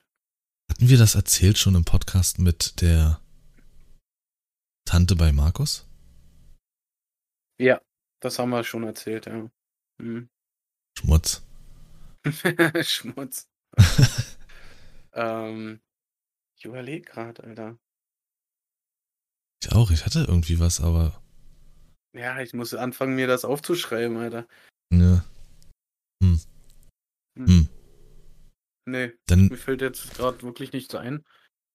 [0.73, 3.21] Hatten wir das erzählt schon im Podcast mit der
[4.89, 5.87] Tante bei Markus?
[7.61, 7.81] Ja,
[8.21, 9.49] das haben wir schon erzählt, ja.
[10.03, 10.29] Hm.
[10.99, 11.43] Schmutz.
[12.83, 13.47] Schmutz.
[15.17, 15.81] ähm,
[16.57, 17.79] ich überlege gerade, Alter.
[19.63, 21.21] Ich auch, ich hatte irgendwie was, aber
[22.15, 24.47] Ja, ich muss anfangen, mir das aufzuschreiben, Alter.
[24.93, 25.25] ne.
[26.23, 26.41] Hm.
[27.39, 27.47] Hm.
[27.47, 27.69] Hm.
[28.89, 31.25] Nee, Dann, mir fällt jetzt gerade wirklich nichts ein.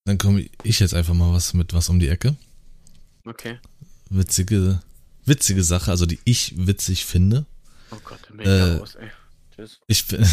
[0.05, 2.35] dann komme ich jetzt einfach mal was mit was um die Ecke.
[3.25, 3.59] Okay.
[4.09, 4.81] Witzige,
[5.25, 7.45] witzige Sache, also die ich witzig finde.
[7.91, 9.11] Oh Gott, dann bin ich Äh, raus, ey.
[9.55, 9.79] Tschüss.
[9.87, 10.25] Ich bin,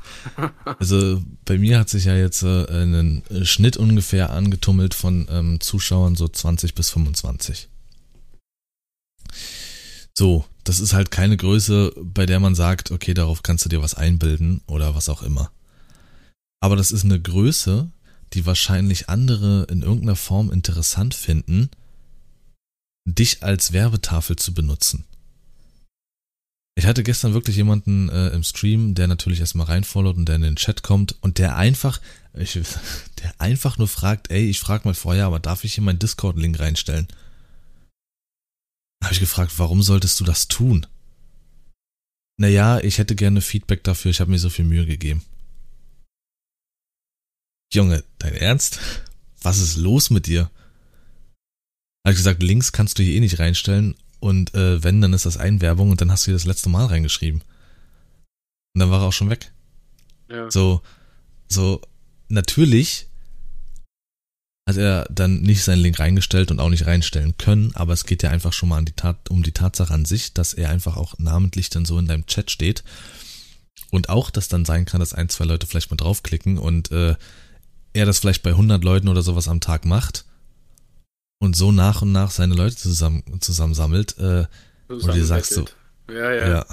[0.78, 6.14] also bei mir hat sich ja jetzt äh, einen Schnitt ungefähr angetummelt von ähm, Zuschauern
[6.14, 7.68] so 20 bis 25.
[10.14, 13.82] So, das ist halt keine Größe, bei der man sagt, okay, darauf kannst du dir
[13.82, 15.50] was einbilden oder was auch immer.
[16.60, 17.90] Aber das ist eine Größe,
[18.34, 21.70] die wahrscheinlich andere in irgendeiner Form interessant finden,
[23.04, 25.04] dich als Werbetafel zu benutzen.
[26.74, 30.42] Ich hatte gestern wirklich jemanden äh, im Stream, der natürlich erstmal reinfollowt und der in
[30.42, 32.00] den Chat kommt und der einfach,
[32.34, 32.58] ich,
[33.22, 36.58] der einfach nur fragt, ey, ich frag mal vorher, aber darf ich hier meinen Discord-Link
[36.58, 37.08] reinstellen?
[39.04, 40.86] Habe ich gefragt, warum solltest du das tun?
[42.38, 45.22] Naja, ich hätte gerne Feedback dafür, ich habe mir so viel Mühe gegeben.
[47.72, 48.78] Junge, dein Ernst?
[49.42, 50.50] Was ist los mit dir?
[52.06, 55.36] Hat gesagt, Links kannst du hier eh nicht reinstellen und äh, wenn, dann ist das
[55.36, 57.40] Einwerbung und dann hast du hier das letzte Mal reingeschrieben.
[57.40, 59.50] Und dann war er auch schon weg.
[60.30, 60.48] Ja.
[60.48, 60.80] So,
[61.48, 61.80] so,
[62.28, 63.08] natürlich
[64.68, 68.22] hat er dann nicht seinen Link reingestellt und auch nicht reinstellen können, aber es geht
[68.22, 71.18] ja einfach schon mal die Tat, um die Tatsache an sich, dass er einfach auch
[71.18, 72.84] namentlich dann so in deinem Chat steht.
[73.90, 77.16] Und auch, dass dann sein kann, dass ein, zwei Leute vielleicht mal draufklicken und äh,
[77.92, 80.26] er das vielleicht bei 100 Leuten oder sowas am Tag macht
[81.42, 84.46] und so nach und nach seine Leute zusammen zusammensammelt äh,
[84.86, 85.64] und dir sagst so,
[86.08, 86.48] Ja, ja.
[86.48, 86.66] ja,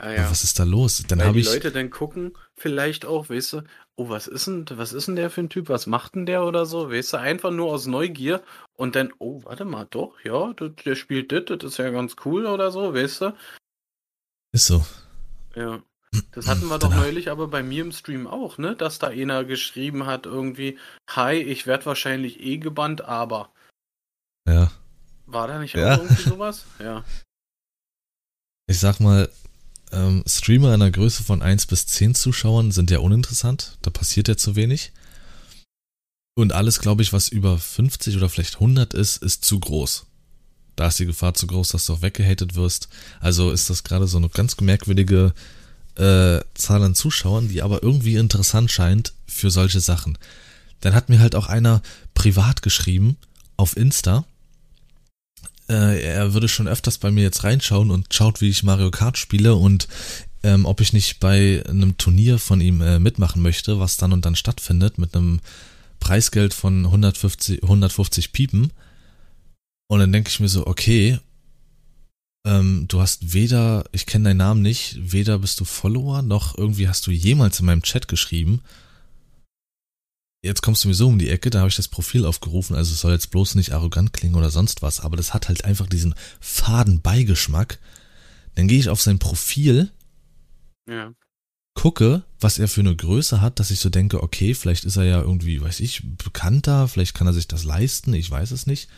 [0.00, 0.30] ja, ja.
[0.30, 1.04] was ist da los?
[1.06, 3.62] Dann habe die ich Leute dann gucken, vielleicht auch, weißt du,
[3.94, 6.42] oh, was ist denn, was ist denn der für ein Typ, was macht denn der
[6.42, 8.42] oder so, weißt du, einfach nur aus Neugier
[8.74, 12.16] und dann, oh, warte mal, doch, ja, der, der spielt das, das ist ja ganz
[12.24, 13.34] cool oder so, weißt du,
[14.50, 14.84] ist so.
[15.54, 15.80] ja.
[16.30, 19.44] Das hatten wir doch neulich aber bei mir im Stream auch, ne, dass da einer
[19.44, 20.78] geschrieben hat irgendwie,
[21.08, 23.50] hi, ich werd wahrscheinlich eh gebannt, aber,
[24.46, 24.70] Ja.
[25.26, 25.94] war da nicht Ja.
[25.96, 26.64] auch irgendwie sowas?
[26.78, 27.04] Ja,
[28.66, 29.28] Ich sag mal,
[29.92, 33.76] ähm, Streamer einer Größe von 1 bis 10 Zuschauern sind ja uninteressant.
[33.82, 34.92] Da passiert ja zu wenig.
[36.36, 40.06] Und alles, glaube ich, was über 50 oder vielleicht 100 ist, ist zu groß.
[40.76, 42.88] Da ist die Gefahr zu groß, dass du auch weggehatet wirst.
[43.20, 45.32] Also ist das gerade so eine ganz merkwürdige
[45.96, 50.18] äh, Zahl an Zuschauern, die aber irgendwie interessant scheint für solche Sachen.
[50.80, 51.82] Dann hat mir halt auch einer
[52.14, 53.16] privat geschrieben
[53.56, 54.24] auf Insta,
[55.68, 59.18] äh, er würde schon öfters bei mir jetzt reinschauen und schaut, wie ich Mario Kart
[59.18, 59.88] spiele und
[60.42, 64.24] ähm, ob ich nicht bei einem Turnier von ihm äh, mitmachen möchte, was dann und
[64.26, 65.40] dann stattfindet mit einem
[66.00, 68.70] Preisgeld von 150, 150 Piepen.
[69.88, 71.18] Und dann denke ich mir so, okay,
[72.46, 76.88] ähm, du hast weder, ich kenne deinen Namen nicht, weder bist du Follower, noch irgendwie
[76.88, 78.60] hast du jemals in meinem Chat geschrieben.
[80.44, 82.92] Jetzt kommst du mir so um die Ecke, da habe ich das Profil aufgerufen, also
[82.92, 85.86] es soll jetzt bloß nicht arrogant klingen oder sonst was, aber das hat halt einfach
[85.86, 87.78] diesen faden Beigeschmack.
[88.54, 89.90] Dann gehe ich auf sein Profil,
[90.86, 91.14] ja,
[91.72, 95.04] gucke, was er für eine Größe hat, dass ich so denke, okay, vielleicht ist er
[95.04, 98.90] ja irgendwie, weiß ich, bekannter, vielleicht kann er sich das leisten, ich weiß es nicht.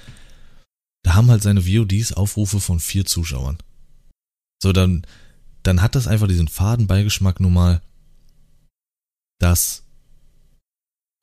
[1.05, 3.59] Da haben halt seine VODs Aufrufe von vier Zuschauern.
[4.61, 5.07] So, dann,
[5.63, 7.83] dann hat das einfach diesen faden Beigeschmack nun mal,
[9.39, 9.85] dass,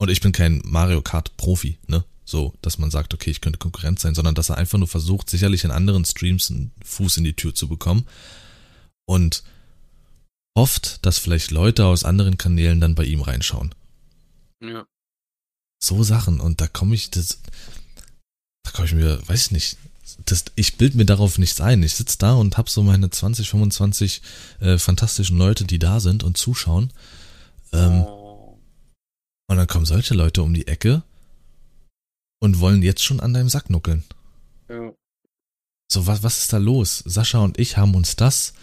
[0.04, 2.04] und ich bin kein Mario Kart Profi, ne?
[2.26, 5.30] So, dass man sagt, okay, ich könnte Konkurrent sein, sondern dass er einfach nur versucht,
[5.30, 8.06] sicherlich in anderen Streams einen Fuß in die Tür zu bekommen.
[9.06, 9.44] Und
[10.58, 13.74] hofft, dass vielleicht Leute aus anderen Kanälen dann bei ihm reinschauen.
[14.62, 14.86] ja,
[15.82, 16.42] So Sachen.
[16.42, 17.40] Und da komme ich, das,
[18.64, 19.78] da komme ich mir, weiß ich nicht,
[20.26, 21.82] das, ich bild mir darauf nichts ein.
[21.82, 24.22] Ich sitze da und hab so meine 20, 25
[24.60, 26.92] äh, fantastischen Leute, die da sind und zuschauen.
[27.72, 28.23] Ähm, oh,
[29.54, 31.04] Und dann kommen solche Leute um die Ecke
[32.40, 34.04] und wollen jetzt schon an deinem Sack nuckeln.
[34.68, 34.92] ja,
[35.92, 37.04] So, was, was ist da los?
[37.06, 38.56] Sascha und ich haben uns das,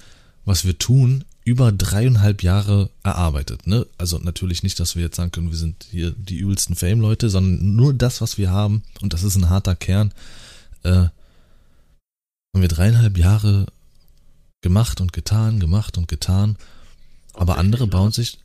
[0.44, 3.68] was wir tun, über dreieinhalb Jahre erarbeitet.
[3.68, 3.86] Ne?
[3.98, 7.76] Also natürlich nicht, dass wir jetzt sagen können, wir sind hier die übelsten Fame-Leute, sondern
[7.76, 10.12] nur das, was wir haben, und das ist ein harter Kern,
[10.82, 11.12] äh, haben
[12.52, 13.66] wir dreieinhalb Jahre
[14.60, 16.56] gemacht und getan, gemacht und getan.
[17.34, 18.38] Aber andere Offensichtlich, bauen sich,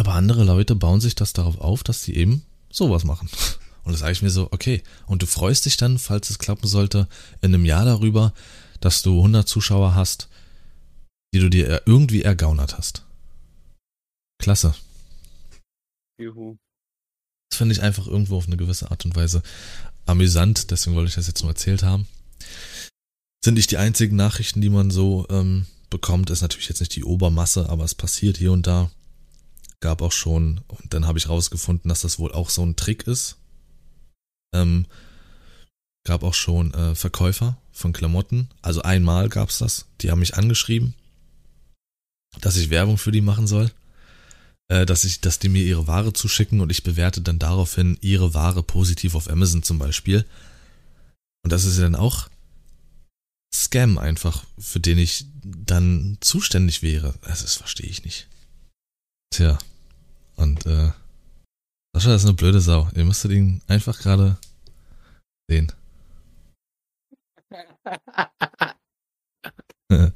[0.00, 3.28] aber andere Leute bauen sich das darauf auf, dass sie eben sowas machen.
[3.84, 4.82] Und das sage ich mir so, okay.
[5.06, 7.06] Und du freust dich dann, falls es klappen sollte,
[7.42, 8.32] in einem Jahr darüber,
[8.80, 10.30] dass du 100 Zuschauer hast,
[11.34, 13.04] die du dir irgendwie ergaunert hast.
[14.38, 14.74] Klasse.
[16.18, 16.56] Juhu.
[17.50, 19.42] Das finde ich einfach irgendwo auf eine gewisse Art und Weise
[20.06, 22.08] amüsant, deswegen wollte ich das jetzt nur erzählt haben.
[23.44, 27.04] Sind nicht die einzigen Nachrichten, die man so ähm, bekommt, ist natürlich jetzt nicht die
[27.04, 28.90] Obermasse, aber es passiert hier und da.
[29.80, 33.06] Gab auch schon, und dann habe ich rausgefunden, dass das wohl auch so ein Trick
[33.06, 33.36] ist.
[34.54, 34.86] Ähm,
[36.04, 38.48] gab auch schon äh, Verkäufer von Klamotten.
[38.62, 39.86] Also einmal gab's das.
[40.00, 40.94] Die haben mich angeschrieben,
[42.40, 43.70] dass ich Werbung für die machen soll
[44.70, 48.32] äh, dass ich, dass die mir ihre Ware zuschicken und ich bewerte dann daraufhin ihre
[48.34, 50.24] Ware positiv auf Amazon zum Beispiel.
[51.42, 52.28] Und das ist ja dann auch
[53.52, 57.14] Scam einfach, für den ich dann zuständig wäre.
[57.22, 58.28] Das ist, verstehe ich nicht.
[59.30, 59.58] Tja.
[60.36, 60.90] Und äh,
[61.92, 62.88] Sascha ist eine blöde Sau.
[62.94, 64.38] Ihr müsstet ihn einfach gerade
[65.48, 65.72] sehen.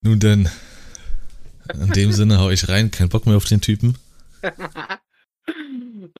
[0.00, 0.48] Nun denn,
[1.74, 3.96] in dem Sinne hau ich rein, kein Bock mehr auf den Typen.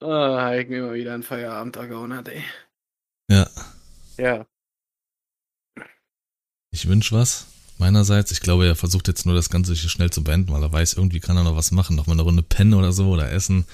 [0.01, 2.43] hab ich mir mal wieder einen Feierabend ergaunert, ey.
[3.29, 3.49] Ja,
[4.17, 4.45] Ja,
[6.71, 7.47] ich wünsch was.
[7.79, 8.31] Meinerseits.
[8.31, 10.93] Ich glaube, er versucht jetzt nur das Ganze hier schnell zu beenden, weil er weiß,
[10.93, 11.95] irgendwie kann er noch was machen.
[11.95, 13.65] Noch mal eine Runde pennen oder so oder essen.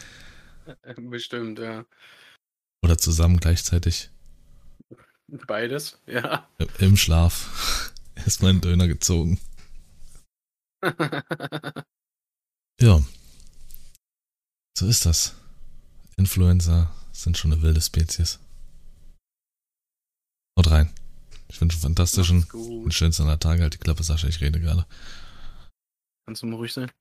[0.97, 1.86] Bestimmt, ja.
[2.84, 4.10] Oder zusammen gleichzeitig.
[5.28, 6.47] Beides, ja.
[6.80, 7.91] Im Schlaf.
[8.16, 9.39] Erstmal einen Döner gezogen.
[12.80, 13.01] ja.
[14.78, 15.36] So ist das.
[16.18, 18.39] Influencer sind schon eine wilde Spezies.
[20.58, 20.93] Haut rein.
[21.56, 23.62] Ich wünsche einen fantastischen, einen schönsten Tage.
[23.62, 24.86] Halt die Klappe, Sascha, ich rede gerade.
[26.26, 26.91] Kannst du mal ruhig sein?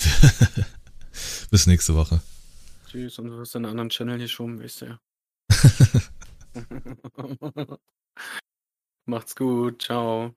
[1.50, 2.22] Bis nächste Woche.
[2.88, 4.98] Tschüss, und du hast einen anderen Channel hier schon, weißt du ja.
[9.04, 10.34] Macht's gut, ciao.